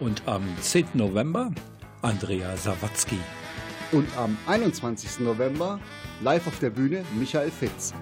Und 0.00 0.22
am 0.24 0.42
10. 0.62 0.86
November 0.94 1.50
Andrea 2.00 2.56
Sawatzki. 2.56 3.18
Und 3.92 4.08
am 4.16 4.38
21. 4.46 5.20
November 5.20 5.78
live 6.22 6.46
auf 6.46 6.58
der 6.60 6.70
Bühne 6.70 7.04
Michael 7.18 7.50
Fitz. 7.50 7.92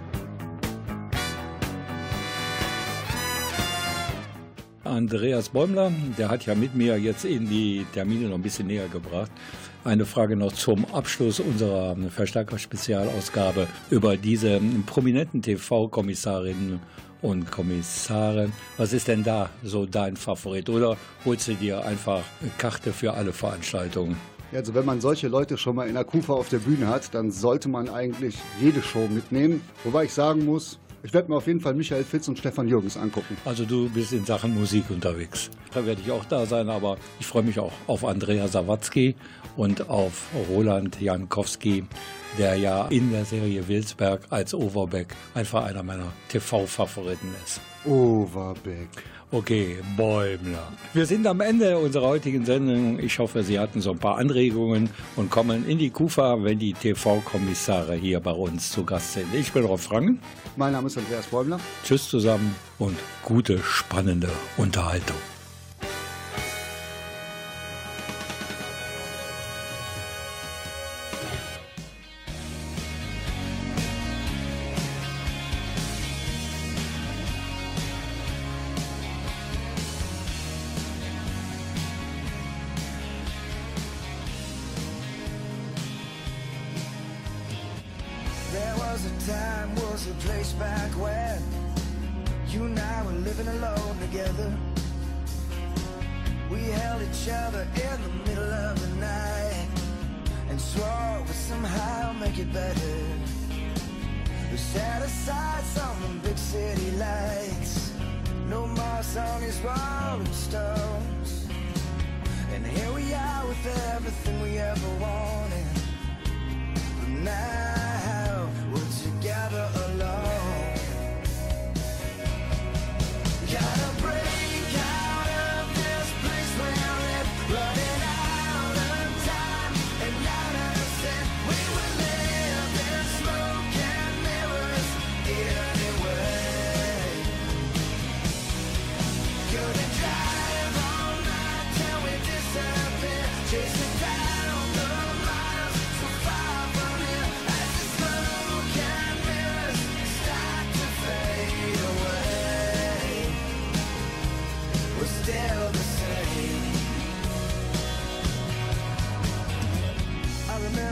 Andreas 4.84 5.48
Bäumler, 5.48 5.90
der 6.16 6.28
hat 6.28 6.46
ja 6.46 6.54
mit 6.54 6.76
mir 6.76 6.96
jetzt 6.96 7.24
in 7.24 7.48
die 7.48 7.84
Termine 7.92 8.28
noch 8.28 8.36
ein 8.36 8.42
bisschen 8.42 8.68
näher 8.68 8.86
gebracht. 8.86 9.32
Eine 9.88 10.04
Frage 10.04 10.36
noch 10.36 10.52
zum 10.52 10.84
Abschluss 10.92 11.40
unserer 11.40 11.96
Verstärker-Spezialausgabe 11.96 13.66
über 13.88 14.18
diese 14.18 14.60
prominenten 14.84 15.40
TV-Kommissarinnen 15.40 16.80
und 17.22 17.50
Kommissare. 17.50 18.50
Was 18.76 18.92
ist 18.92 19.08
denn 19.08 19.24
da 19.24 19.48
so 19.62 19.86
dein 19.86 20.16
Favorit? 20.16 20.68
Oder 20.68 20.98
holst 21.24 21.48
du 21.48 21.54
dir 21.54 21.86
einfach 21.86 22.22
eine 22.42 22.50
Karte 22.58 22.92
für 22.92 23.14
alle 23.14 23.32
Veranstaltungen? 23.32 24.18
Also 24.52 24.74
wenn 24.74 24.84
man 24.84 25.00
solche 25.00 25.28
Leute 25.28 25.56
schon 25.56 25.76
mal 25.76 25.88
in 25.88 25.94
der 25.94 26.04
Kufa 26.04 26.34
auf 26.34 26.50
der 26.50 26.58
Bühne 26.58 26.88
hat, 26.88 27.14
dann 27.14 27.30
sollte 27.30 27.70
man 27.70 27.88
eigentlich 27.88 28.36
jede 28.60 28.82
Show 28.82 29.08
mitnehmen. 29.08 29.62
Wobei 29.84 30.04
ich 30.04 30.12
sagen 30.12 30.44
muss, 30.44 30.78
ich 31.04 31.14
werde 31.14 31.30
mir 31.30 31.36
auf 31.36 31.46
jeden 31.46 31.60
Fall 31.60 31.74
Michael 31.74 32.02
Fitz 32.02 32.26
und 32.26 32.38
Stefan 32.38 32.66
Jürgens 32.66 32.96
angucken. 32.96 33.36
Also 33.44 33.64
du 33.64 33.88
bist 33.88 34.12
in 34.12 34.24
Sachen 34.24 34.52
Musik 34.52 34.90
unterwegs. 34.90 35.48
Da 35.72 35.86
werde 35.86 36.00
ich 36.04 36.10
auch 36.10 36.24
da 36.24 36.44
sein, 36.44 36.68
aber 36.68 36.96
ich 37.20 37.26
freue 37.26 37.44
mich 37.44 37.60
auch 37.60 37.72
auf 37.86 38.04
Andrea 38.04 38.48
Sawatzki 38.48 39.14
und 39.58 39.90
auf 39.90 40.28
Roland 40.48 41.00
Jankowski, 41.00 41.84
der 42.38 42.54
ja 42.54 42.86
in 42.86 43.10
der 43.10 43.24
Serie 43.24 43.66
Wilsberg 43.66 44.20
als 44.30 44.54
Overbeck 44.54 45.08
einfach 45.34 45.64
einer 45.64 45.82
meiner 45.82 46.12
TV-Favoriten 46.28 47.34
ist. 47.44 47.60
Overbeck. 47.84 48.88
Okay, 49.30 49.76
Bäumler. 49.96 50.72
Wir 50.94 51.04
sind 51.04 51.26
am 51.26 51.42
Ende 51.42 51.76
unserer 51.76 52.06
heutigen 52.06 52.46
Sendung. 52.46 52.98
Ich 52.98 53.18
hoffe, 53.18 53.42
Sie 53.42 53.58
hatten 53.58 53.82
so 53.82 53.90
ein 53.90 53.98
paar 53.98 54.16
Anregungen 54.16 54.88
und 55.16 55.30
kommen 55.30 55.68
in 55.68 55.76
die 55.76 55.90
Kufa, 55.90 56.42
wenn 56.42 56.58
die 56.58 56.72
TV-Kommissare 56.72 57.94
hier 57.94 58.20
bei 58.20 58.30
uns 58.30 58.70
zu 58.70 58.84
Gast 58.84 59.14
sind. 59.14 59.26
Ich 59.34 59.52
bin 59.52 59.64
Rolf 59.64 59.82
Frangen. 59.82 60.20
Mein 60.56 60.72
Name 60.72 60.86
ist 60.86 60.96
Andreas 60.96 61.26
Bäumler. 61.26 61.60
Tschüss 61.84 62.08
zusammen 62.08 62.54
und 62.78 62.96
gute, 63.22 63.58
spannende 63.58 64.30
Unterhaltung. 64.56 65.16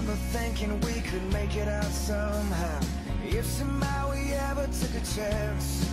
Remember 0.06 0.22
thinking 0.38 0.80
we 0.82 1.00
could 1.00 1.32
make 1.32 1.56
it 1.56 1.66
out 1.66 1.84
somehow. 1.84 2.80
If 3.24 3.44
somehow 3.44 4.12
we 4.12 4.32
ever 4.34 4.66
took 4.66 4.94
a 4.94 5.04
chance, 5.14 5.90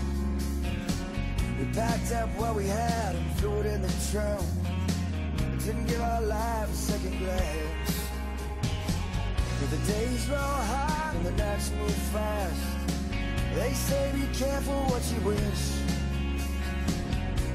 we 1.58 1.66
packed 1.74 2.12
up 2.12 2.30
what 2.38 2.56
we 2.56 2.68
had 2.68 3.16
and 3.16 3.32
threw 3.38 3.60
it 3.62 3.66
in 3.66 3.82
the 3.82 3.94
trunk. 4.12 4.46
Didn't 5.66 5.88
give 5.88 6.02
our 6.02 6.22
life 6.22 6.70
a 6.70 6.76
second 6.76 7.18
glance. 7.18 8.08
But 9.60 9.70
the 9.72 9.94
days 9.94 10.30
roll 10.30 10.38
hard 10.40 11.16
and 11.16 11.26
the 11.26 11.32
nights 11.32 11.72
move 11.72 11.92
fast. 12.14 12.62
They 13.56 13.74
say 13.74 14.12
be 14.14 14.28
careful 14.38 14.80
what 14.92 15.04
you 15.12 15.22
wish. 15.26 15.64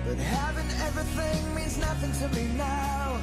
But 0.06 0.16
having 0.16 0.68
everything 0.88 1.54
means 1.54 1.78
nothing 1.78 2.12
to 2.20 2.34
me 2.34 2.48
now. 2.56 3.20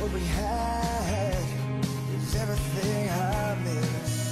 What 0.00 0.12
we 0.12 0.20
had 0.20 1.67
everything 2.40 3.10
I 3.10 3.56
miss. 3.64 4.27